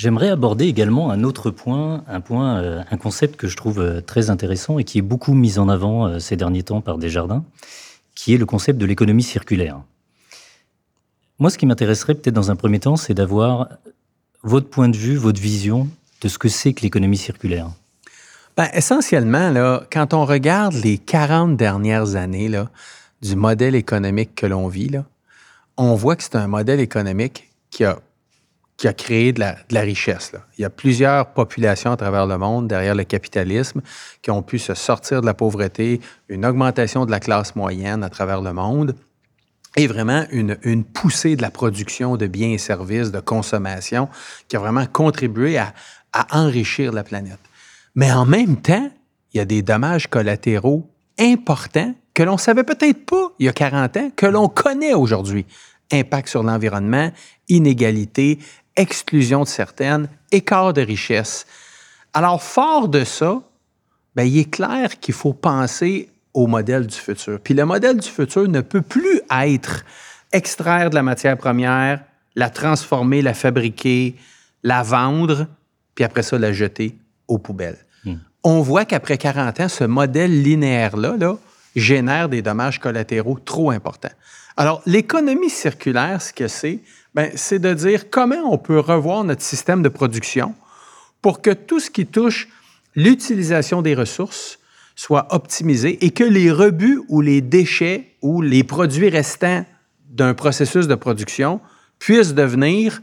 J'aimerais 0.00 0.30
aborder 0.30 0.64
également 0.64 1.10
un 1.10 1.24
autre 1.24 1.50
point, 1.50 2.04
un 2.08 2.22
point, 2.22 2.56
euh, 2.62 2.82
un 2.90 2.96
concept 2.96 3.36
que 3.36 3.48
je 3.48 3.54
trouve 3.54 3.80
euh, 3.80 4.00
très 4.00 4.30
intéressant 4.30 4.78
et 4.78 4.84
qui 4.84 4.96
est 4.96 5.02
beaucoup 5.02 5.34
mis 5.34 5.58
en 5.58 5.68
avant 5.68 6.06
euh, 6.06 6.18
ces 6.18 6.36
derniers 6.36 6.62
temps 6.62 6.80
par 6.80 6.96
Desjardins, 6.96 7.44
qui 8.14 8.32
est 8.32 8.38
le 8.38 8.46
concept 8.46 8.78
de 8.78 8.86
l'économie 8.86 9.22
circulaire. 9.22 9.82
Moi, 11.38 11.50
ce 11.50 11.58
qui 11.58 11.66
m'intéresserait 11.66 12.14
peut-être 12.14 12.34
dans 12.34 12.50
un 12.50 12.56
premier 12.56 12.80
temps, 12.80 12.96
c'est 12.96 13.12
d'avoir 13.12 13.68
votre 14.42 14.70
point 14.70 14.88
de 14.88 14.96
vue, 14.96 15.16
votre 15.16 15.38
vision 15.38 15.86
de 16.22 16.28
ce 16.28 16.38
que 16.38 16.48
c'est 16.48 16.72
que 16.72 16.80
l'économie 16.80 17.18
circulaire. 17.18 17.68
Ben, 18.56 18.70
essentiellement, 18.72 19.50
là, 19.50 19.84
quand 19.92 20.14
on 20.14 20.24
regarde 20.24 20.76
les 20.82 20.96
40 20.96 21.58
dernières 21.58 22.16
années 22.16 22.50
du 23.20 23.36
modèle 23.36 23.74
économique 23.74 24.34
que 24.34 24.46
l'on 24.46 24.66
vit, 24.66 24.92
on 25.76 25.94
voit 25.94 26.16
que 26.16 26.22
c'est 26.22 26.36
un 26.36 26.46
modèle 26.46 26.80
économique 26.80 27.50
qui 27.68 27.84
a 27.84 27.98
qui 28.80 28.88
a 28.88 28.94
créé 28.94 29.34
de 29.34 29.40
la, 29.40 29.80
richesse. 29.82 30.32
Il 30.56 30.62
y 30.62 30.64
a 30.64 30.70
plusieurs 30.70 31.34
populations 31.34 31.92
à 31.92 31.98
travers 31.98 32.26
le 32.26 32.38
monde 32.38 32.66
derrière 32.66 32.94
le 32.94 33.04
capitalisme 33.04 33.82
qui 34.22 34.30
ont 34.30 34.42
pu 34.42 34.58
se 34.58 34.72
sortir 34.72 35.20
de 35.20 35.26
la 35.26 35.34
pauvreté, 35.34 36.00
une 36.30 36.46
augmentation 36.46 37.04
de 37.04 37.10
la 37.10 37.20
classe 37.20 37.54
moyenne 37.56 38.02
à 38.02 38.08
travers 38.08 38.40
le 38.40 38.54
monde 38.54 38.96
et 39.76 39.86
vraiment 39.86 40.24
une, 40.30 40.84
poussée 40.84 41.36
de 41.36 41.42
la 41.42 41.50
production 41.50 42.16
de 42.16 42.26
biens 42.26 42.52
et 42.52 42.58
services, 42.58 43.12
de 43.12 43.20
consommation 43.20 44.08
qui 44.48 44.56
a 44.56 44.60
vraiment 44.60 44.86
contribué 44.86 45.58
à, 45.58 45.74
à 46.14 46.40
enrichir 46.40 46.90
la 46.90 47.04
planète. 47.04 47.38
Mais 47.94 48.10
en 48.10 48.24
même 48.24 48.56
temps, 48.62 48.90
il 49.34 49.36
y 49.36 49.40
a 49.40 49.44
des 49.44 49.60
dommages 49.60 50.06
collatéraux 50.06 50.88
importants 51.18 51.94
que 52.14 52.22
l'on 52.22 52.38
savait 52.38 52.64
peut-être 52.64 53.04
pas 53.04 53.30
il 53.38 53.44
y 53.44 53.48
a 53.50 53.52
40 53.52 53.96
ans, 53.98 54.10
que 54.16 54.24
l'on 54.24 54.48
connaît 54.48 54.94
aujourd'hui. 54.94 55.44
Impact 55.92 56.28
sur 56.28 56.44
l'environnement, 56.44 57.10
inégalité, 57.50 58.38
exclusion 58.76 59.42
de 59.42 59.48
certaines, 59.48 60.08
écart 60.32 60.72
de 60.72 60.82
richesse. 60.82 61.46
Alors, 62.12 62.42
fort 62.42 62.88
de 62.88 63.04
ça, 63.04 63.42
ben, 64.14 64.24
il 64.24 64.38
est 64.38 64.50
clair 64.50 64.98
qu'il 65.00 65.14
faut 65.14 65.32
penser 65.32 66.08
au 66.34 66.46
modèle 66.46 66.86
du 66.86 66.96
futur. 66.96 67.40
Puis 67.40 67.54
le 67.54 67.64
modèle 67.64 67.96
du 67.96 68.08
futur 68.08 68.48
ne 68.48 68.60
peut 68.60 68.82
plus 68.82 69.20
être 69.30 69.84
extraire 70.32 70.90
de 70.90 70.94
la 70.94 71.02
matière 71.02 71.36
première, 71.36 72.02
la 72.36 72.50
transformer, 72.50 73.22
la 73.22 73.34
fabriquer, 73.34 74.16
la 74.62 74.82
vendre, 74.82 75.46
puis 75.94 76.04
après 76.04 76.22
ça, 76.22 76.38
la 76.38 76.52
jeter 76.52 76.96
aux 77.28 77.38
poubelles. 77.38 77.78
Hmm. 78.04 78.16
On 78.44 78.60
voit 78.60 78.84
qu'après 78.84 79.18
40 79.18 79.60
ans, 79.60 79.68
ce 79.68 79.84
modèle 79.84 80.42
linéaire-là 80.42 81.16
là, 81.18 81.36
génère 81.74 82.28
des 82.28 82.42
dommages 82.42 82.78
collatéraux 82.78 83.38
trop 83.44 83.70
importants. 83.70 84.10
Alors, 84.56 84.82
l'économie 84.86 85.50
circulaire, 85.50 86.20
ce 86.20 86.32
que 86.32 86.48
c'est, 86.48 86.80
c'est 87.34 87.58
de 87.58 87.74
dire 87.74 88.10
comment 88.10 88.52
on 88.52 88.58
peut 88.58 88.78
revoir 88.78 89.24
notre 89.24 89.42
système 89.42 89.82
de 89.82 89.88
production 89.88 90.54
pour 91.22 91.42
que 91.42 91.50
tout 91.50 91.80
ce 91.80 91.90
qui 91.90 92.06
touche 92.06 92.48
l'utilisation 92.94 93.82
des 93.82 93.94
ressources 93.94 94.58
soit 94.96 95.34
optimisé 95.34 96.04
et 96.04 96.10
que 96.10 96.24
les 96.24 96.50
rebuts 96.50 97.00
ou 97.08 97.20
les 97.20 97.40
déchets 97.40 98.14
ou 98.22 98.42
les 98.42 98.64
produits 98.64 99.08
restants 99.08 99.64
d'un 100.08 100.34
processus 100.34 100.86
de 100.88 100.94
production 100.94 101.60
puissent 101.98 102.34
devenir 102.34 103.00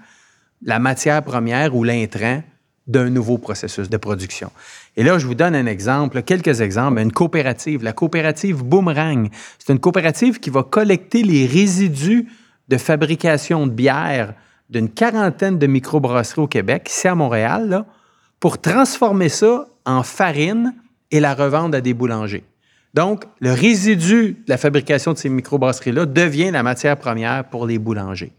la 0.63 0.79
matière 0.79 1.23
première 1.23 1.75
ou 1.75 1.83
l'intrant 1.83 2.43
d'un 2.87 3.09
nouveau 3.09 3.37
processus 3.37 3.89
de 3.89 3.97
production. 3.97 4.51
Et 4.95 5.03
là, 5.03 5.17
je 5.17 5.27
vous 5.27 5.35
donne 5.35 5.55
un 5.55 5.65
exemple, 5.65 6.23
quelques 6.23 6.61
exemples. 6.61 6.99
Une 6.99 7.11
coopérative, 7.11 7.83
la 7.83 7.93
coopérative 7.93 8.63
Boomerang, 8.63 9.29
c'est 9.59 9.73
une 9.73 9.79
coopérative 9.79 10.39
qui 10.39 10.49
va 10.49 10.63
collecter 10.63 11.21
les 11.21 11.45
résidus 11.45 12.27
de 12.67 12.77
fabrication 12.77 13.67
de 13.67 13.71
bière 13.71 14.33
d'une 14.69 14.89
quarantaine 14.89 15.57
de 15.57 15.67
microbrasseries 15.67 16.41
au 16.41 16.47
Québec, 16.47 16.87
ici 16.89 17.07
à 17.07 17.15
Montréal, 17.15 17.85
pour 18.39 18.59
transformer 18.59 19.29
ça 19.29 19.67
en 19.85 20.03
farine 20.03 20.73
et 21.11 21.19
la 21.19 21.33
revendre 21.33 21.77
à 21.77 21.81
des 21.81 21.93
boulangers. 21.93 22.43
Donc, 22.93 23.25
le 23.39 23.53
résidu 23.53 24.33
de 24.33 24.49
la 24.49 24.57
fabrication 24.57 25.13
de 25.13 25.17
ces 25.17 25.29
microbrasseries-là 25.29 26.05
devient 26.05 26.51
la 26.51 26.63
matière 26.63 26.97
première 26.97 27.45
pour 27.45 27.65
les 27.65 27.79
boulangers. 27.79 28.33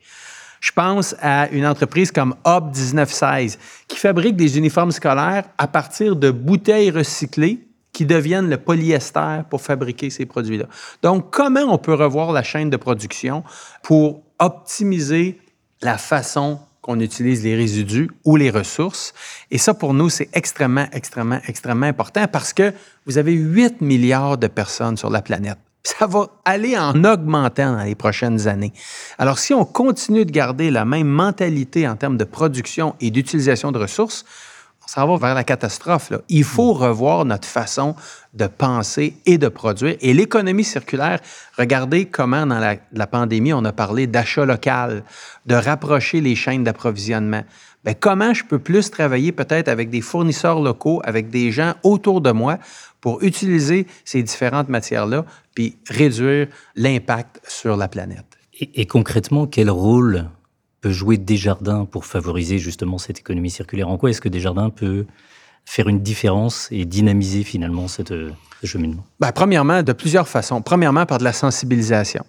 Je 0.61 0.73
pense 0.73 1.14
à 1.23 1.49
une 1.51 1.64
entreprise 1.64 2.11
comme 2.11 2.35
Hub 2.45 2.75
1916 2.75 3.59
qui 3.87 3.97
fabrique 3.97 4.37
des 4.37 4.59
uniformes 4.59 4.91
scolaires 4.91 5.45
à 5.57 5.69
partir 5.69 6.17
de 6.17 6.31
bouteilles 6.31 6.91
recyclées 6.91 7.67
qui 7.98 8.06
deviennent 8.06 8.48
le 8.48 8.58
polyester 8.58 9.40
pour 9.50 9.61
fabriquer 9.61 10.08
ces 10.08 10.24
produits-là. 10.24 10.66
Donc, 11.02 11.32
comment 11.32 11.62
on 11.62 11.78
peut 11.78 11.94
revoir 11.94 12.30
la 12.30 12.44
chaîne 12.44 12.70
de 12.70 12.76
production 12.76 13.42
pour 13.82 14.22
optimiser 14.38 15.40
la 15.82 15.98
façon 15.98 16.61
qu'on 16.80 17.00
utilise 17.00 17.42
les 17.42 17.56
résidus 17.56 18.08
ou 18.24 18.37
les 18.37 18.50
ressources? 18.50 19.14
Et 19.50 19.58
ça, 19.58 19.74
pour 19.74 19.94
nous, 19.94 20.11
c'est 20.11 20.28
extrêmement, 20.32 20.87
extrêmement, 20.92 21.40
extrêmement 21.48 21.87
important 21.87 22.28
parce 22.28 22.52
que 22.52 22.72
vous 23.04 23.18
avez 23.18 23.32
8 23.32 23.80
milliards 23.80 24.38
de 24.38 24.46
personnes 24.46 24.96
sur 24.96 25.11
la 25.11 25.20
planète. 25.20 25.58
Ça 25.82 26.06
va 26.06 26.28
aller 26.44 26.78
en 26.78 27.02
augmentant 27.02 27.72
dans 27.78 27.82
les 27.82 27.96
prochaines 27.96 28.46
années. 28.46 28.72
Alors, 29.18 29.40
si 29.40 29.54
on 29.54 29.64
continue 29.64 30.24
de 30.24 30.30
garder 30.30 30.70
la 30.70 30.84
même 30.84 31.08
mentalité 31.08 31.88
en 31.88 31.96
termes 31.96 32.16
de 32.16 32.22
production 32.22 32.94
et 33.00 33.11
d'utilisation 33.11 33.72
de 33.72 33.78
ressources, 33.80 34.24
ça 34.88 35.05
va 35.05 35.18
vers 35.18 35.35
la 35.35 35.44
catastrophe. 35.44 36.09
Là. 36.09 36.22
Il 36.31 36.44
faut 36.44 36.72
revoir 36.72 37.27
notre 37.27 37.46
façon 37.46 37.94
de 38.33 38.46
penser 38.46 39.18
et 39.27 39.37
de 39.37 39.48
produire. 39.48 39.96
Et 40.01 40.14
l'économie 40.14 40.64
circulaire, 40.64 41.20
regardez 41.59 42.07
comment 42.07 42.46
dans 42.46 42.59
la, 42.59 43.07
pandémie, 43.07 43.53
on 43.53 43.66
a 43.66 43.72
parlé 43.72 44.07
d'achat 44.07 44.46
local, 44.46 45.05
de 45.44 45.55
rapprocher 45.55 46.22
les 46.22 46.35
chaînes 46.35 46.64
d'approvisionnement. 46.64 47.42
Bien, 47.85 47.92
comment 47.92 48.33
je 48.33 48.44
peux 48.44 48.59
plus 48.59 48.90
travailler 48.90 49.31
peut-être 49.31 49.68
avec 49.68 49.90
des 49.90 50.01
fournisseurs 50.01 50.59
locaux, 50.59 51.03
avec 51.05 51.29
des 51.29 51.53
gens 51.53 51.74
autour 51.83 52.22
de 52.22 52.31
moi 52.31 52.57
pour 53.03 53.22
utiliser 53.22 53.87
ces 54.07 54.22
différentes 54.22 54.70
matières-là, 54.70 55.27
puis 55.55 55.77
réduire 55.90 56.46
l'impact 56.77 57.42
sur 57.46 57.77
la 57.77 57.88
planète? 57.88 58.38
Et, 58.59 58.81
et 58.81 58.87
concrètement, 58.87 59.46
quel 59.46 59.68
rôle 59.68 60.31
peut 60.88 60.94
jouer 60.94 61.18
Desjardins 61.18 61.85
pour 61.85 62.07
favoriser 62.07 62.59
justement 62.59 62.96
cette 62.96 63.18
économie 63.18 63.51
circulaire 63.51 63.90
En 63.90 63.98
quoi 63.98 64.09
est-ce 64.09 64.22
que 64.22 64.31
Desjardins 64.31 64.70
peut 64.70 65.05
faire 65.66 65.87
une 65.87 66.01
différence 66.01 66.68
et 66.70 66.87
dynamiser 66.87 67.42
finalement 67.42 67.88
cette, 67.88 68.09
ce 68.09 68.66
cheminement? 68.66 69.05
Ben, 69.20 69.31
premièrement, 69.33 69.83
de 69.83 69.92
plusieurs 69.92 70.27
façons. 70.27 70.62
Premièrement, 70.62 71.05
par 71.05 71.18
de 71.18 71.24
la 71.24 71.35
sensibilisation. 71.35 72.24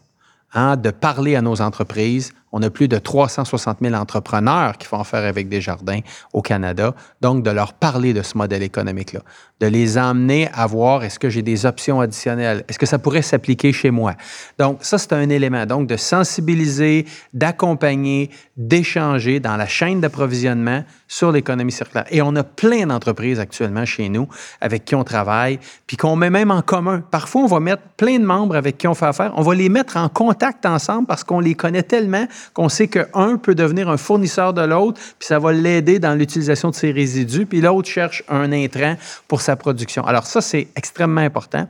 Hein, 0.54 0.76
de 0.76 0.90
parler 0.90 1.36
à 1.36 1.42
nos 1.42 1.62
entreprises. 1.62 2.34
On 2.52 2.62
a 2.64 2.70
plus 2.70 2.88
de 2.88 2.98
360 2.98 3.78
000 3.82 3.94
entrepreneurs 3.94 4.78
qui 4.78 4.88
font 4.88 5.00
affaire 5.00 5.24
avec 5.24 5.50
des 5.50 5.62
jardins 5.62 6.00
au 6.34 6.42
Canada. 6.42 6.96
Donc, 7.22 7.44
de 7.44 7.52
leur 7.52 7.74
parler 7.74 8.14
de 8.14 8.22
ce 8.22 8.38
modèle 8.38 8.64
économique-là, 8.64 9.22
de 9.60 9.68
les 9.68 9.98
emmener 9.98 10.50
à 10.54 10.66
voir 10.66 11.04
est-ce 11.04 11.20
que 11.20 11.30
j'ai 11.30 11.42
des 11.42 11.66
options 11.66 12.02
additionnelles, 12.02 12.64
est-ce 12.68 12.80
que 12.80 12.86
ça 12.86 12.98
pourrait 12.98 13.22
s'appliquer 13.22 13.72
chez 13.74 13.92
moi? 13.92 14.14
Donc, 14.58 14.80
ça, 14.82 14.98
c'est 14.98 15.14
un 15.14 15.30
élément. 15.30 15.66
Donc, 15.66 15.88
de 15.88 15.98
sensibiliser, 15.98 17.06
d'accompagner, 17.34 18.30
d'échanger 18.58 19.40
dans 19.40 19.58
la 19.58 19.68
chaîne 19.68 20.02
d'approvisionnement 20.02 20.84
sur 21.08 21.32
l'économie 21.32 21.72
circulaire. 21.72 22.06
Et 22.12 22.22
on 22.22 22.36
a 22.36 22.44
plein 22.44 22.86
d'entreprises 22.86 23.40
actuellement 23.40 23.86
chez 23.86 24.10
nous 24.10 24.28
avec 24.62 24.86
qui 24.86 24.96
on 24.96 25.04
travaille, 25.04 25.60
puis 25.88 25.98
qu'on 25.98 26.16
met 26.16 26.30
même 26.30 26.52
en 26.52 26.62
commun. 26.62 27.02
Parfois, 27.12 27.42
on 27.42 27.48
va 27.48 27.60
mettre 27.60 27.84
plein 27.98 28.20
de 28.20 28.26
membres 28.26 28.56
avec 28.56 28.78
qui 28.78 28.88
on 28.88 28.94
fait 28.94 29.08
affaire, 29.08 29.34
on 29.36 29.42
va 29.42 29.56
les 29.56 29.70
mettre 29.70 29.98
en 29.98 30.10
contact 30.10 30.66
ensemble 30.66 31.08
parce 31.08 31.24
qu'on 31.24 31.40
les 31.40 31.56
connaît 31.56 31.84
tellement 31.84 32.26
qu'on 32.54 32.70
sait 32.70 32.88
qu'un 32.88 33.38
peut 33.38 33.56
devenir 33.56 33.90
un 33.90 33.98
fournisseur 33.98 34.54
de 34.54 34.62
l'autre, 34.62 35.00
puis 35.18 35.28
ça 35.28 35.40
va 35.40 35.52
l'aider 35.52 36.00
dans 36.00 36.16
l'utilisation 36.16 36.70
de 36.70 36.76
ses 36.76 36.92
résidus, 36.92 37.46
puis 37.46 37.62
l'autre 37.62 37.90
cherche 37.90 38.24
un 38.30 38.52
intrant 38.52 38.96
pour 39.28 39.42
sa 39.42 39.56
production. 39.56 40.06
Alors 40.06 40.26
ça, 40.26 40.42
c'est 40.42 40.68
extrêmement 40.76 41.22
important. 41.22 41.68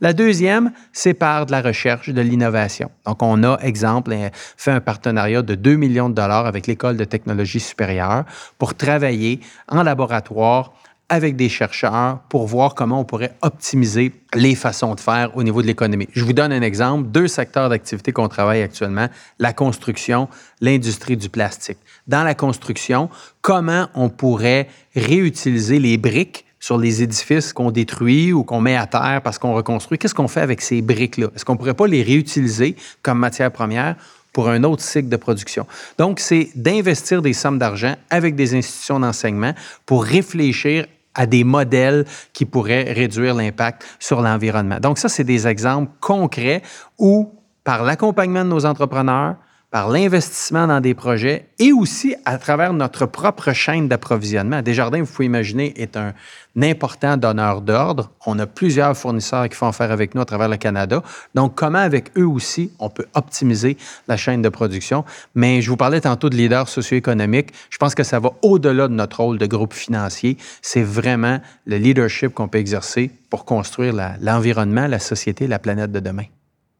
La 0.00 0.12
deuxième, 0.12 0.72
c'est 0.92 1.14
par 1.14 1.46
de 1.46 1.52
la 1.52 1.62
recherche, 1.62 2.10
de 2.10 2.20
l'innovation. 2.20 2.90
Donc, 3.06 3.22
on 3.22 3.44
a, 3.44 3.58
exemple, 3.62 4.12
fait 4.56 4.72
un 4.72 4.80
partenariat 4.80 5.42
de 5.42 5.54
2 5.54 5.76
millions 5.76 6.08
de 6.08 6.14
dollars 6.14 6.46
avec 6.46 6.66
l'École 6.66 6.96
de 6.96 7.04
technologie 7.04 7.60
supérieure 7.60 8.24
pour 8.58 8.74
travailler 8.74 9.40
en 9.68 9.82
laboratoire 9.84 10.72
avec 11.12 11.36
des 11.36 11.50
chercheurs 11.50 12.20
pour 12.30 12.46
voir 12.46 12.74
comment 12.74 13.00
on 13.00 13.04
pourrait 13.04 13.34
optimiser 13.42 14.14
les 14.32 14.54
façons 14.54 14.94
de 14.94 15.00
faire 15.00 15.36
au 15.36 15.42
niveau 15.42 15.60
de 15.60 15.66
l'économie. 15.66 16.08
Je 16.12 16.24
vous 16.24 16.32
donne 16.32 16.52
un 16.52 16.62
exemple, 16.62 17.10
deux 17.10 17.28
secteurs 17.28 17.68
d'activité 17.68 18.12
qu'on 18.12 18.28
travaille 18.28 18.62
actuellement, 18.62 19.08
la 19.38 19.52
construction, 19.52 20.26
l'industrie 20.62 21.18
du 21.18 21.28
plastique. 21.28 21.76
Dans 22.06 22.24
la 22.24 22.34
construction, 22.34 23.10
comment 23.42 23.88
on 23.94 24.08
pourrait 24.08 24.68
réutiliser 24.96 25.78
les 25.78 25.98
briques 25.98 26.46
sur 26.58 26.78
les 26.78 27.02
édifices 27.02 27.52
qu'on 27.52 27.70
détruit 27.70 28.32
ou 28.32 28.42
qu'on 28.42 28.62
met 28.62 28.76
à 28.76 28.86
terre 28.86 29.20
parce 29.22 29.36
qu'on 29.36 29.52
reconstruit? 29.52 29.98
Qu'est-ce 29.98 30.14
qu'on 30.14 30.28
fait 30.28 30.40
avec 30.40 30.62
ces 30.62 30.80
briques-là? 30.80 31.26
Est-ce 31.36 31.44
qu'on 31.44 31.52
ne 31.52 31.58
pourrait 31.58 31.74
pas 31.74 31.86
les 31.86 32.02
réutiliser 32.02 32.74
comme 33.02 33.18
matière 33.18 33.52
première 33.52 33.96
pour 34.32 34.48
un 34.48 34.64
autre 34.64 34.82
cycle 34.82 35.10
de 35.10 35.16
production? 35.16 35.66
Donc, 35.98 36.20
c'est 36.20 36.48
d'investir 36.54 37.20
des 37.20 37.34
sommes 37.34 37.58
d'argent 37.58 37.96
avec 38.08 38.34
des 38.34 38.54
institutions 38.54 38.98
d'enseignement 38.98 39.52
pour 39.84 40.04
réfléchir 40.04 40.86
à 41.14 41.26
des 41.26 41.44
modèles 41.44 42.04
qui 42.32 42.44
pourraient 42.44 42.92
réduire 42.92 43.34
l'impact 43.34 43.84
sur 43.98 44.20
l'environnement. 44.20 44.80
Donc, 44.80 44.98
ça, 44.98 45.08
c'est 45.08 45.24
des 45.24 45.46
exemples 45.46 45.90
concrets 46.00 46.62
où, 46.98 47.32
par 47.64 47.82
l'accompagnement 47.82 48.44
de 48.44 48.50
nos 48.50 48.66
entrepreneurs, 48.66 49.36
par 49.72 49.88
l'investissement 49.88 50.66
dans 50.66 50.80
des 50.80 50.92
projets 50.92 51.46
et 51.58 51.72
aussi 51.72 52.14
à 52.26 52.36
travers 52.36 52.74
notre 52.74 53.06
propre 53.06 53.54
chaîne 53.54 53.88
d'approvisionnement. 53.88 54.60
Desjardins, 54.60 55.00
vous 55.00 55.10
pouvez 55.10 55.24
imaginer, 55.24 55.72
est 55.80 55.96
un 55.96 56.12
important 56.60 57.16
donneur 57.16 57.62
d'ordre. 57.62 58.10
On 58.26 58.38
a 58.38 58.46
plusieurs 58.46 58.94
fournisseurs 58.94 59.48
qui 59.48 59.56
font 59.56 59.68
affaire 59.68 59.90
avec 59.90 60.14
nous 60.14 60.20
à 60.20 60.26
travers 60.26 60.50
le 60.50 60.58
Canada. 60.58 61.02
Donc, 61.34 61.54
comment 61.54 61.78
avec 61.78 62.10
eux 62.18 62.26
aussi, 62.26 62.70
on 62.80 62.90
peut 62.90 63.06
optimiser 63.14 63.78
la 64.08 64.18
chaîne 64.18 64.42
de 64.42 64.50
production? 64.50 65.06
Mais 65.34 65.62
je 65.62 65.70
vous 65.70 65.78
parlais 65.78 66.02
tantôt 66.02 66.28
de 66.28 66.36
leader 66.36 66.68
socio-économique. 66.68 67.48
Je 67.70 67.78
pense 67.78 67.94
que 67.94 68.02
ça 68.02 68.20
va 68.20 68.30
au-delà 68.42 68.88
de 68.88 68.94
notre 68.94 69.22
rôle 69.22 69.38
de 69.38 69.46
groupe 69.46 69.72
financier. 69.72 70.36
C'est 70.60 70.82
vraiment 70.82 71.40
le 71.64 71.78
leadership 71.78 72.34
qu'on 72.34 72.48
peut 72.48 72.58
exercer 72.58 73.10
pour 73.30 73.46
construire 73.46 73.94
l'environnement, 74.20 74.86
la 74.86 74.98
société, 74.98 75.46
la 75.46 75.58
planète 75.58 75.92
de 75.92 76.00
demain. 76.00 76.26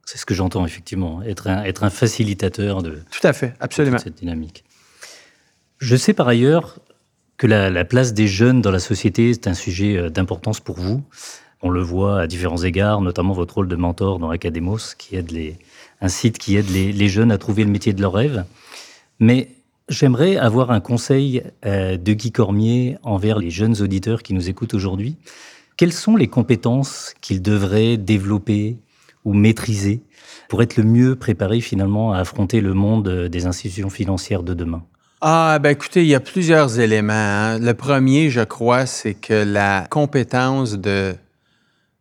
C'est 0.04 0.18
ce 0.18 0.26
que 0.26 0.34
j'entends 0.34 0.66
effectivement, 0.66 1.22
être 1.22 1.46
un, 1.48 1.62
être 1.64 1.84
un 1.84 1.90
facilitateur 1.90 2.82
de, 2.82 3.02
Tout 3.10 3.26
à 3.26 3.32
fait, 3.32 3.54
absolument. 3.60 3.98
cette 3.98 4.16
dynamique. 4.16 4.64
Je 5.78 5.96
sais 5.96 6.12
par 6.12 6.28
ailleurs 6.28 6.78
que 7.36 7.46
la, 7.46 7.84
place 7.84 8.12
des 8.14 8.28
jeunes 8.28 8.60
dans 8.60 8.70
la 8.70 8.78
société 8.78 9.30
est 9.30 9.46
un 9.46 9.54
sujet 9.54 9.96
euh, 9.96 10.10
d'importance 10.10 10.60
pour 10.60 10.78
vous. 10.78 11.02
On 11.60 11.70
le 11.70 11.82
voit 11.82 12.20
à 12.20 12.26
différents 12.26 12.62
égards, 12.62 13.00
notamment 13.00 13.32
votre 13.32 13.54
rôle 13.54 13.68
de 13.68 13.76
mentor 13.76 14.18
dans 14.18 14.30
Academos, 14.30 14.78
qui 14.98 15.16
aide 15.16 15.30
les, 15.30 15.58
un 16.00 16.08
site 16.08 16.38
qui 16.38 16.56
aide 16.56 16.70
les, 16.70 16.92
les 16.92 17.08
jeunes 17.08 17.32
à 17.32 17.38
trouver 17.38 17.64
le 17.64 17.70
métier 17.70 17.92
de 17.92 18.00
leur 18.00 18.12
rêve. 18.12 18.44
Mais 19.18 19.48
j'aimerais 19.88 20.36
avoir 20.36 20.70
un 20.70 20.80
conseil 20.80 21.42
euh, 21.64 21.96
de 21.96 22.12
Guy 22.12 22.32
Cormier 22.32 22.96
envers 23.02 23.38
les 23.38 23.50
jeunes 23.50 23.80
auditeurs 23.80 24.22
qui 24.22 24.34
nous 24.34 24.48
écoutent 24.48 24.74
aujourd'hui. 24.74 25.16
Quelles 25.76 25.92
sont 25.92 26.16
les 26.16 26.28
compétences 26.28 27.14
qu'ils 27.20 27.42
devraient 27.42 27.96
développer, 27.96 28.76
ou 29.24 29.34
maîtriser 29.34 30.02
pour 30.48 30.62
être 30.62 30.76
le 30.76 30.84
mieux 30.84 31.16
préparé 31.16 31.60
finalement 31.60 32.12
à 32.12 32.18
affronter 32.18 32.60
le 32.60 32.74
monde 32.74 33.28
des 33.28 33.46
institutions 33.46 33.90
financières 33.90 34.42
de 34.42 34.54
demain? 34.54 34.82
Ah, 35.20 35.58
ben 35.60 35.70
écoutez, 35.70 36.02
il 36.02 36.08
y 36.08 36.16
a 36.16 36.20
plusieurs 36.20 36.80
éléments. 36.80 37.12
Hein. 37.12 37.58
Le 37.60 37.74
premier, 37.74 38.28
je 38.28 38.40
crois, 38.40 38.86
c'est 38.86 39.14
que 39.14 39.44
la 39.44 39.86
compétence 39.88 40.72
de, 40.72 41.14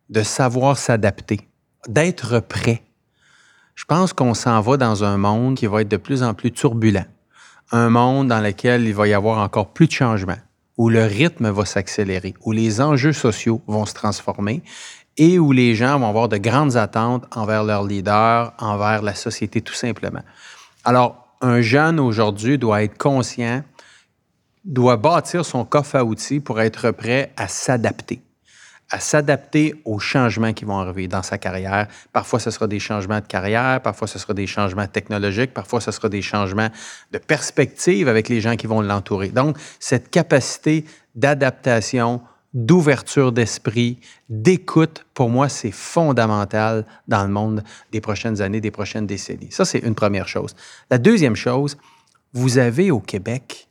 de 0.10 0.23
savoir 0.23 0.77
s'adapter, 0.77 1.41
d'être 1.88 2.39
prêt. 2.39 2.81
Je 3.75 3.86
pense 3.86 4.12
qu'on 4.13 4.34
s'en 4.34 4.60
va 4.62 4.77
dans 4.77 5.03
un 5.03 5.17
monde 5.17 5.55
qui 5.55 5.67
va 5.67 5.81
être 5.81 5.88
de 5.88 5.97
plus 5.97 6.23
en 6.23 6.34
plus 6.34 6.51
turbulent, 6.51 7.05
un 7.71 7.89
monde 7.89 8.27
dans 8.27 8.41
lequel 8.41 8.88
il 8.88 8.93
va 8.93 9.07
y 9.07 9.13
avoir 9.13 9.38
encore 9.38 9.71
plus 9.71 9.88
de 9.88 9.91
changements, 9.91 10.41
où 10.77 10.89
le 10.89 11.05
rythme 11.05 11.49
va 11.49 11.65
s'accélérer, 11.65 12.34
où 12.43 12.51
les 12.51 12.81
enjeux 12.81 13.13
sociaux 13.13 13.62
vont 13.67 13.86
se 13.86 13.93
transformer 13.93 14.63
et 15.17 15.39
où 15.39 15.52
les 15.52 15.76
gens 15.76 16.00
vont 16.00 16.10
avoir 16.10 16.30
de 16.30 16.38
grandes 16.38 16.78
attentes 16.78 17.26
envers 17.36 17.63
leurs 17.63 17.84
leaders, 17.84 18.54
envers 18.60 19.02
la 19.02 19.15
société 19.15 19.62
tout 19.62 19.74
simplement. 19.74 20.24
Alors, 20.84 21.28
un 21.41 21.62
jeune 21.62 22.00
aujourd'hui 22.00 22.58
doit 22.58 22.84
être 22.84 22.97
conscient, 22.97 23.63
doit 24.63 24.97
bâtir 24.97 25.43
son 25.43 25.65
coffre 25.65 25.95
à 25.95 26.04
outils 26.04 26.39
pour 26.39 26.62
être 26.62 26.91
prêt 26.91 27.32
à 27.36 27.47
s'adapter 27.47 28.21
à 28.91 29.00
s'adapter 29.00 29.74
aux 29.86 30.00
changements 30.00 30.52
qui 30.52 30.65
vont 30.65 30.78
arriver 30.78 31.08
dans 31.08 31.24
sa 31.24 31.38
carrière. 31.38 31.88
Parfois, 32.12 32.39
ce 32.39 32.52
sera 32.52 32.67
des 32.67 32.80
changements 32.80 33.21
de 33.21 33.26
carrière, 33.26 33.82
parfois, 33.82 34.08
ce 34.08 34.19
sera 34.19 34.34
des 34.34 34.47
changements 34.47 34.86
technologiques, 34.86 35.54
parfois, 35.54 35.80
ce 35.80 35.91
sera 35.91 36.10
des 36.10 36.21
changements 36.21 36.67
de 37.12 37.17
perspective 37.17 38.10
avec 38.10 38.28
les 38.28 38.41
gens 38.41 38.58
qui 38.58 38.67
vont 38.67 38.82
l'entourer. 38.82 39.30
Donc, 39.30 39.58
cette 39.80 40.12
capacité 40.12 40.86
d'adaptation, 41.15 42.21
d'ouverture 42.54 43.32
d'esprit, 43.32 44.00
d'écoute, 44.30 45.06
pour 45.14 45.30
moi, 45.30 45.48
c'est 45.48 45.72
fondamental 45.72 46.86
dans 47.08 47.24
le 47.24 47.30
monde 47.30 47.64
des 47.92 48.02
prochaines 48.02 48.42
années, 48.42 48.62
des 48.62 48.72
prochaines 48.72 49.08
décennies. 49.08 49.52
Ça, 49.52 49.66
c'est 49.66 49.80
une 49.80 49.96
première 49.96 50.28
chose. 50.28 50.56
La 50.90 50.98
deuxième 50.98 51.36
chose, 51.36 51.78
vous 52.34 52.58
avez 52.58 52.92
au 52.92 53.00
Québec 53.00 53.70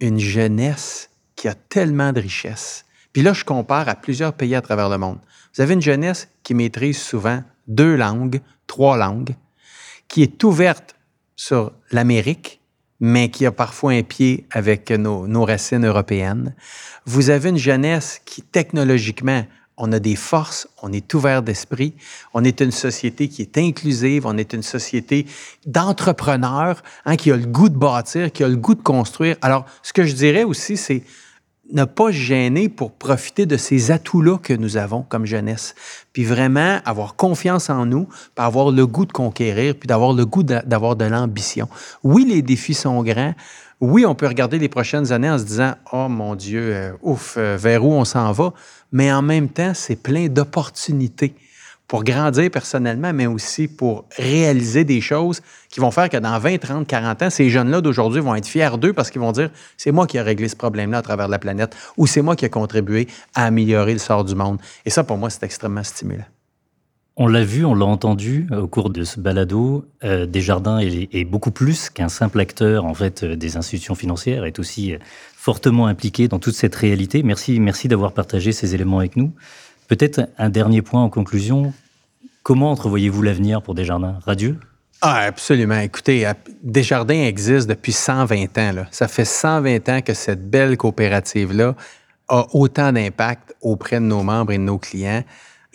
une 0.00 0.18
jeunesse 0.18 1.10
qui 1.34 1.48
a 1.48 1.54
tellement 1.54 2.12
de 2.12 2.20
richesses. 2.20 2.84
Puis 3.12 3.22
là, 3.22 3.32
je 3.32 3.44
compare 3.44 3.88
à 3.88 3.94
plusieurs 3.94 4.34
pays 4.34 4.54
à 4.54 4.62
travers 4.62 4.88
le 4.88 4.98
monde. 4.98 5.18
Vous 5.54 5.62
avez 5.62 5.74
une 5.74 5.82
jeunesse 5.82 6.28
qui 6.42 6.54
maîtrise 6.54 6.98
souvent 6.98 7.42
deux 7.66 7.96
langues, 7.96 8.40
trois 8.66 8.96
langues, 8.96 9.34
qui 10.08 10.22
est 10.22 10.44
ouverte 10.44 10.94
sur 11.34 11.72
l'Amérique, 11.90 12.60
mais 13.00 13.30
qui 13.30 13.46
a 13.46 13.52
parfois 13.52 13.92
un 13.92 14.02
pied 14.02 14.46
avec 14.50 14.90
nos, 14.90 15.44
racines 15.44 15.86
européennes. 15.86 16.54
Vous 17.04 17.30
avez 17.30 17.50
une 17.50 17.58
jeunesse 17.58 18.20
qui, 18.24 18.42
technologiquement, 18.42 19.44
on 19.76 19.92
a 19.92 19.98
des 19.98 20.16
forces, 20.16 20.68
on 20.82 20.92
est 20.92 21.12
ouvert 21.12 21.42
d'esprit, 21.42 21.94
on 22.32 22.42
est 22.44 22.60
une 22.60 22.70
société 22.70 23.28
qui 23.28 23.42
est 23.42 23.58
inclusive, 23.58 24.26
on 24.26 24.38
est 24.38 24.54
une 24.54 24.62
société 24.62 25.26
d'entrepreneurs 25.66 26.82
hein, 27.04 27.16
qui 27.16 27.30
a 27.30 27.36
le 27.36 27.44
goût 27.44 27.68
de 27.68 27.76
bâtir, 27.76 28.32
qui 28.32 28.42
a 28.42 28.48
le 28.48 28.56
goût 28.56 28.74
de 28.74 28.82
construire. 28.82 29.36
Alors, 29.42 29.66
ce 29.82 29.92
que 29.92 30.04
je 30.04 30.14
dirais 30.14 30.44
aussi, 30.44 30.78
c'est 30.78 31.02
ne 31.72 31.84
pas 31.84 32.10
gêner 32.10 32.68
pour 32.68 32.92
profiter 32.92 33.46
de 33.46 33.56
ces 33.56 33.90
atouts-là 33.90 34.38
que 34.38 34.52
nous 34.52 34.76
avons 34.76 35.02
comme 35.02 35.26
jeunesse. 35.26 35.74
Puis 36.12 36.24
vraiment 36.24 36.80
avoir 36.84 37.16
confiance 37.16 37.70
en 37.70 37.86
nous, 37.86 38.04
puis 38.04 38.44
avoir 38.44 38.70
le 38.70 38.86
goût 38.86 39.06
de 39.06 39.12
conquérir, 39.12 39.74
puis 39.74 39.86
d'avoir 39.86 40.12
le 40.12 40.24
goût 40.24 40.42
d'avoir 40.42 40.96
de 40.96 41.04
l'ambition. 41.04 41.68
Oui, 42.02 42.24
les 42.24 42.42
défis 42.42 42.74
sont 42.74 43.02
grands. 43.02 43.34
Oui, 43.80 44.06
on 44.06 44.14
peut 44.14 44.26
regarder 44.26 44.58
les 44.58 44.68
prochaines 44.68 45.12
années 45.12 45.30
en 45.30 45.38
se 45.38 45.44
disant 45.44 45.74
Oh 45.92 46.08
mon 46.08 46.34
Dieu, 46.34 46.74
euh, 46.74 46.92
ouf, 47.02 47.34
euh, 47.36 47.56
vers 47.58 47.84
où 47.84 47.92
on 47.92 48.04
s'en 48.04 48.32
va? 48.32 48.54
Mais 48.92 49.12
en 49.12 49.20
même 49.20 49.48
temps, 49.48 49.72
c'est 49.74 49.96
plein 49.96 50.28
d'opportunités 50.28 51.34
pour 51.88 52.04
grandir 52.04 52.50
personnellement, 52.50 53.12
mais 53.12 53.26
aussi 53.26 53.68
pour 53.68 54.04
réaliser 54.16 54.84
des 54.84 55.00
choses 55.00 55.40
qui 55.68 55.80
vont 55.80 55.90
faire 55.90 56.08
que 56.08 56.16
dans 56.16 56.38
20, 56.38 56.58
30, 56.58 56.86
40 56.86 57.22
ans, 57.22 57.30
ces 57.30 57.48
jeunes-là 57.48 57.80
d'aujourd'hui 57.80 58.20
vont 58.20 58.34
être 58.34 58.46
fiers 58.46 58.76
d'eux 58.78 58.92
parce 58.92 59.10
qu'ils 59.10 59.20
vont 59.20 59.32
dire 59.32 59.50
c'est 59.76 59.92
moi 59.92 60.06
qui 60.06 60.16
ai 60.16 60.22
réglé 60.22 60.48
ce 60.48 60.56
problème-là 60.56 60.98
à 60.98 61.02
travers 61.02 61.28
la 61.28 61.38
planète 61.38 61.76
ou 61.96 62.06
c'est 62.06 62.22
moi 62.22 62.36
qui 62.36 62.44
ai 62.44 62.50
contribué 62.50 63.06
à 63.34 63.44
améliorer 63.44 63.92
le 63.92 63.98
sort 63.98 64.24
du 64.24 64.34
monde. 64.34 64.58
Et 64.84 64.90
ça, 64.90 65.04
pour 65.04 65.16
moi, 65.16 65.30
c'est 65.30 65.44
extrêmement 65.44 65.84
stimulant. 65.84 66.24
On 67.18 67.28
l'a 67.28 67.44
vu, 67.44 67.64
on 67.64 67.74
l'a 67.74 67.86
entendu 67.86 68.46
au 68.52 68.66
cours 68.66 68.90
de 68.90 69.02
ce 69.02 69.18
balado. 69.18 69.86
Euh, 70.04 70.26
Desjardins 70.26 70.80
est, 70.80 71.08
est, 71.14 71.24
beaucoup 71.24 71.50
plus 71.50 71.88
qu'un 71.88 72.10
simple 72.10 72.38
acteur 72.40 72.84
en 72.84 72.92
fait 72.92 73.22
euh, 73.22 73.36
des 73.36 73.56
institutions 73.56 73.94
financières, 73.94 74.44
est 74.44 74.58
aussi 74.58 74.92
euh, 74.92 74.98
fortement 75.34 75.86
impliqué 75.86 76.28
dans 76.28 76.38
toute 76.38 76.52
cette 76.54 76.74
réalité. 76.74 77.22
Merci, 77.22 77.58
merci 77.58 77.88
d'avoir 77.88 78.12
partagé 78.12 78.52
ces 78.52 78.74
éléments 78.74 78.98
avec 78.98 79.16
nous. 79.16 79.32
Peut-être 79.88 80.28
un 80.38 80.48
dernier 80.48 80.82
point 80.82 81.02
en 81.02 81.10
conclusion. 81.10 81.72
Comment 82.42 82.70
entrevoyez-vous 82.72 83.22
l'avenir 83.22 83.62
pour 83.62 83.74
Desjardins? 83.74 84.18
Radieux? 84.24 84.58
Ah, 85.00 85.20
absolument. 85.20 85.78
Écoutez, 85.78 86.26
Desjardins 86.62 87.24
existe 87.24 87.68
depuis 87.68 87.92
120 87.92 88.58
ans. 88.58 88.72
Là. 88.72 88.86
Ça 88.90 89.08
fait 89.08 89.24
120 89.24 89.88
ans 89.88 90.00
que 90.00 90.14
cette 90.14 90.48
belle 90.48 90.76
coopérative-là 90.76 91.74
a 92.28 92.46
autant 92.52 92.92
d'impact 92.92 93.54
auprès 93.60 93.96
de 93.96 94.04
nos 94.04 94.22
membres 94.22 94.52
et 94.52 94.58
de 94.58 94.62
nos 94.62 94.78
clients 94.78 95.22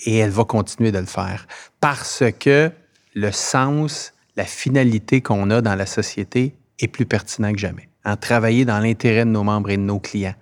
et 0.05 0.17
elle 0.17 0.31
va 0.31 0.43
continuer 0.43 0.91
de 0.91 0.97
le 0.97 1.05
faire 1.05 1.47
parce 1.79 2.23
que 2.39 2.71
le 3.13 3.31
sens, 3.31 4.13
la 4.35 4.45
finalité 4.45 5.21
qu'on 5.21 5.49
a 5.49 5.61
dans 5.61 5.75
la 5.75 5.85
société 5.85 6.55
est 6.79 6.87
plus 6.87 7.05
pertinent 7.05 7.51
que 7.53 7.59
jamais. 7.59 7.89
En 8.03 8.17
travailler 8.17 8.65
dans 8.65 8.79
l'intérêt 8.79 9.25
de 9.25 9.29
nos 9.29 9.43
membres 9.43 9.69
et 9.69 9.77
de 9.77 9.83
nos 9.83 9.99
clients 9.99 10.35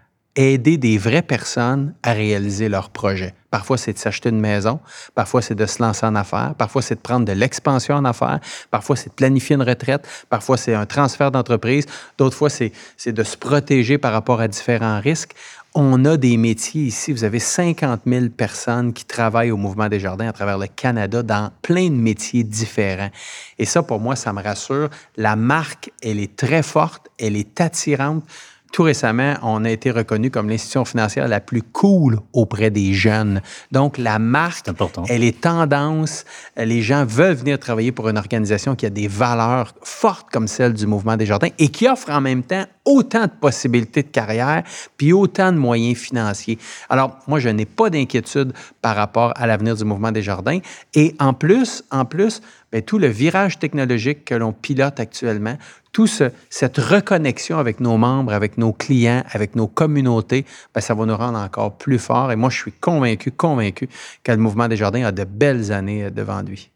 aider 0.48 0.78
des 0.78 0.98
vraies 0.98 1.22
personnes 1.22 1.94
à 2.02 2.14
réaliser 2.14 2.70
leurs 2.70 2.90
projets. 2.90 3.34
Parfois, 3.52 3.78
c'est 3.78 3.94
de 3.94 3.98
s'acheter 3.98 4.30
une 4.30 4.40
maison, 4.40 4.80
parfois, 5.16 5.42
c'est 5.42 5.56
de 5.56 5.66
se 5.66 5.82
lancer 5.82 6.06
en 6.06 6.16
affaires, 6.16 6.54
parfois, 6.58 6.82
c'est 6.82 6.96
de 6.96 7.02
prendre 7.02 7.26
de 7.26 7.34
l'expansion 7.34 7.96
en 7.96 8.06
affaires, 8.06 8.40
parfois, 8.72 8.96
c'est 8.96 9.10
de 9.10 9.16
planifier 9.16 9.56
une 9.56 9.64
retraite, 9.64 10.08
parfois, 10.30 10.56
c'est 10.56 10.74
un 10.76 10.86
transfert 10.86 11.32
d'entreprise, 11.32 11.88
d'autres 12.18 12.38
fois, 12.38 12.50
c'est 12.50 12.72
de 13.08 13.24
se 13.24 13.36
protéger 13.36 13.98
par 13.98 14.14
rapport 14.14 14.40
à 14.40 14.48
différents 14.48 15.02
risques. 15.02 15.34
On 15.76 16.04
a 16.06 16.18
des 16.18 16.36
métiers 16.38 16.84
ici. 16.84 17.12
Vous 17.14 17.24
avez 17.24 17.38
50 17.38 18.02
000 18.06 18.30
personnes 18.30 18.92
qui 18.92 19.06
travaillent 19.06 19.52
au 19.52 19.58
Mouvement 19.58 19.88
des 19.88 20.00
Jardins 20.00 20.28
à 20.28 20.34
travers 20.34 20.58
le 20.58 20.66
Canada 20.66 21.22
dans 21.22 21.52
plein 21.62 21.90
de 21.90 21.96
métiers 21.96 22.44
différents. 22.44 23.12
Et 23.60 23.66
ça, 23.66 23.84
pour 23.84 24.00
moi, 24.00 24.16
ça 24.16 24.34
me 24.34 24.42
rassure. 24.42 24.90
La 25.16 25.36
marque, 25.36 25.92
elle 26.02 26.20
est 26.20 26.36
très 26.36 26.64
forte, 26.64 27.10
elle 27.20 27.36
est 27.36 27.62
attirante 27.62 28.24
tout 28.72 28.84
récemment, 28.84 29.36
on 29.42 29.66
a 29.66 29.70
été 29.70 29.92
reconnu 29.92 30.30
comme 30.30 30.50
l'institution 30.50 30.86
financière 30.86 31.28
la 31.28 31.40
plus 31.40 31.62
cool 31.62 32.20
auprès 32.34 32.70
des 32.70 32.94
jeunes. 32.94 33.42
Donc, 33.72 33.98
la 33.98 34.20
marque, 34.20 34.68
elle 35.10 35.24
est 35.24 35.42
tendance. 35.42 36.26
Les 36.56 36.82
gens 36.82 37.06
veulent 37.06 37.36
venir 37.36 37.60
travailler 37.60 37.92
pour 37.92 38.10
une 38.10 38.18
organisation 38.18 38.76
qui 38.76 38.86
a 38.86 38.90
des 38.90 39.08
valeurs 39.08 39.74
fortes 39.82 40.28
comme 40.32 40.48
celle 40.48 40.74
du 40.74 40.88
Mouvement 40.88 41.18
des 41.18 41.26
Jardins 41.26 41.50
et 41.58 41.70
qui 41.70 41.88
offre 41.88 42.10
en 42.10 42.22
même 42.22 42.44
temps 42.44 42.66
autant 42.90 43.26
de 43.26 43.32
possibilités 43.40 44.02
de 44.02 44.08
carrière 44.08 44.64
puis 44.98 45.14
autant 45.14 45.52
de 45.52 45.58
moyens 45.58 45.98
financiers. 45.98 46.58
Alors, 46.90 47.18
moi, 47.28 47.40
je 47.40 47.50
n'ai 47.50 47.66
pas 47.66 47.90
d'inquiétude 47.90 48.54
par 48.82 48.96
rapport 48.96 49.32
à 49.36 49.46
l'avenir 49.46 49.76
du 49.76 49.86
Mouvement 49.86 50.12
des 50.12 50.24
Jardins. 50.24 50.60
Et 50.96 51.16
en 51.20 51.34
plus, 51.34 51.84
en 51.92 52.06
plus, 52.06 52.42
bien, 52.72 52.82
tout 52.82 52.98
le 52.98 53.08
virage 53.08 53.60
technologique 53.60 54.26
que 54.26 54.34
l'on 54.34 54.54
pilote 54.54 55.00
actuellement, 55.00 55.56
tout 55.92 56.08
cette 56.08 56.78
reconnexion 56.78 57.60
avec 57.60 57.80
nos 57.80 57.98
membres, 57.98 58.34
avec 58.34 58.58
nos 58.58 58.74
clients, 58.74 59.24
avec 59.32 59.56
nos 59.56 59.68
communautés, 59.68 60.46
bien, 60.74 60.82
ça 60.82 60.94
va 60.96 61.06
nous 61.06 61.16
rendre 61.16 61.40
encore 61.40 61.78
plus 61.78 62.00
forts. 62.00 62.32
Et 62.32 62.36
moi, 62.36 62.50
je 62.50 62.58
suis 62.58 62.72
convaincu, 62.72 63.32
convaincu 63.32 63.88
que 64.24 64.32
le 64.32 64.38
Mouvement 64.40 64.68
des 64.68 64.78
Jardins 64.78 65.06
a 65.06 65.12
de 65.12 65.24
belles 65.24 65.72
années 65.72 66.06
euh, 66.06 66.10
devant 66.10 66.42
lui. 66.42 66.72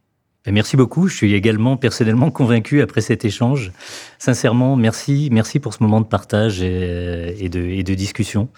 Ben, 0.46 0.54
merci 0.54 0.76
beaucoup. 0.76 1.08
Je 1.08 1.16
suis 1.16 1.34
également 1.34 1.78
personnellement 1.78 2.32
convaincu 2.32 2.82
après 2.82 3.02
cet 3.02 3.26
échange. 3.26 3.72
Sincèrement, 4.20 4.76
merci, 4.76 5.30
merci 5.32 5.60
pour 5.60 5.74
ce 5.74 5.82
moment 5.82 6.02
de 6.02 6.06
partage 6.06 6.62
et, 6.62 7.50
de, 7.50 7.60
et 7.60 7.84
de 7.84 7.94
discussion. 7.94 8.50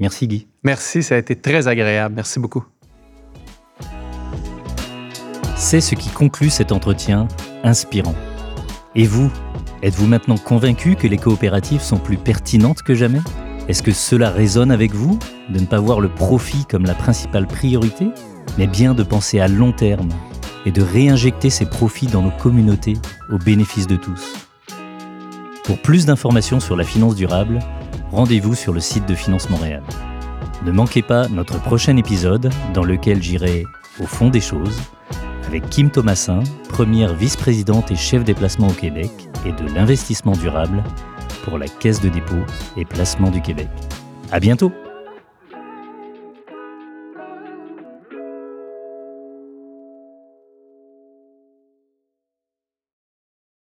Merci 0.00 0.28
Guy. 0.28 0.46
Merci, 0.62 1.02
ça 1.02 1.16
a 1.16 1.18
été 1.18 1.36
très 1.36 1.68
agréable. 1.68 2.14
Merci 2.14 2.38
beaucoup. 2.38 2.64
C'est 5.56 5.80
ce 5.80 5.96
qui 5.96 6.08
conclut 6.10 6.50
cet 6.50 6.70
entretien 6.70 7.26
inspirant. 7.64 8.14
Et 8.94 9.06
vous, 9.06 9.30
êtes-vous 9.82 10.06
maintenant 10.06 10.38
convaincu 10.38 10.94
que 10.94 11.08
les 11.08 11.18
coopératives 11.18 11.80
sont 11.80 11.98
plus 11.98 12.16
pertinentes 12.16 12.82
que 12.82 12.94
jamais? 12.94 13.20
Est-ce 13.68 13.82
que 13.82 13.92
cela 13.92 14.30
résonne 14.30 14.70
avec 14.70 14.92
vous 14.94 15.18
de 15.50 15.58
ne 15.60 15.66
pas 15.66 15.80
voir 15.80 16.00
le 16.00 16.08
profit 16.08 16.64
comme 16.64 16.84
la 16.84 16.94
principale 16.94 17.46
priorité, 17.46 18.06
mais 18.56 18.66
bien 18.66 18.94
de 18.94 19.02
penser 19.02 19.40
à 19.40 19.48
long 19.48 19.72
terme? 19.72 20.08
Et 20.68 20.70
de 20.70 20.82
réinjecter 20.82 21.48
ces 21.48 21.64
profits 21.64 22.08
dans 22.08 22.20
nos 22.20 22.30
communautés 22.30 22.98
au 23.32 23.38
bénéfice 23.38 23.86
de 23.86 23.96
tous 23.96 24.34
Pour 25.64 25.80
plus 25.80 26.04
d'informations 26.04 26.60
sur 26.60 26.76
la 26.76 26.84
finance 26.84 27.14
durable, 27.14 27.58
rendez-vous 28.10 28.54
sur 28.54 28.74
le 28.74 28.80
site 28.80 29.08
de 29.08 29.14
Finance 29.14 29.48
Montréal. 29.48 29.82
Ne 30.66 30.70
manquez 30.70 31.00
pas 31.00 31.26
notre 31.28 31.58
prochain 31.58 31.96
épisode 31.96 32.50
dans 32.74 32.84
lequel 32.84 33.22
j'irai 33.22 33.64
au 33.98 34.04
fond 34.04 34.28
des 34.28 34.42
choses 34.42 34.78
avec 35.46 35.70
Kim 35.70 35.90
Thomasin, 35.90 36.40
première 36.68 37.14
vice-présidente 37.14 37.90
et 37.90 37.96
chef 37.96 38.22
des 38.22 38.34
placements 38.34 38.68
au 38.68 38.72
Québec 38.72 39.10
et 39.46 39.52
de 39.52 39.74
l'investissement 39.74 40.32
durable 40.32 40.84
pour 41.44 41.56
la 41.56 41.66
Caisse 41.66 42.02
de 42.02 42.10
dépôt 42.10 42.44
et 42.76 42.84
placement 42.84 43.30
du 43.30 43.40
Québec. 43.40 43.70
À 44.30 44.38
bientôt! 44.38 44.70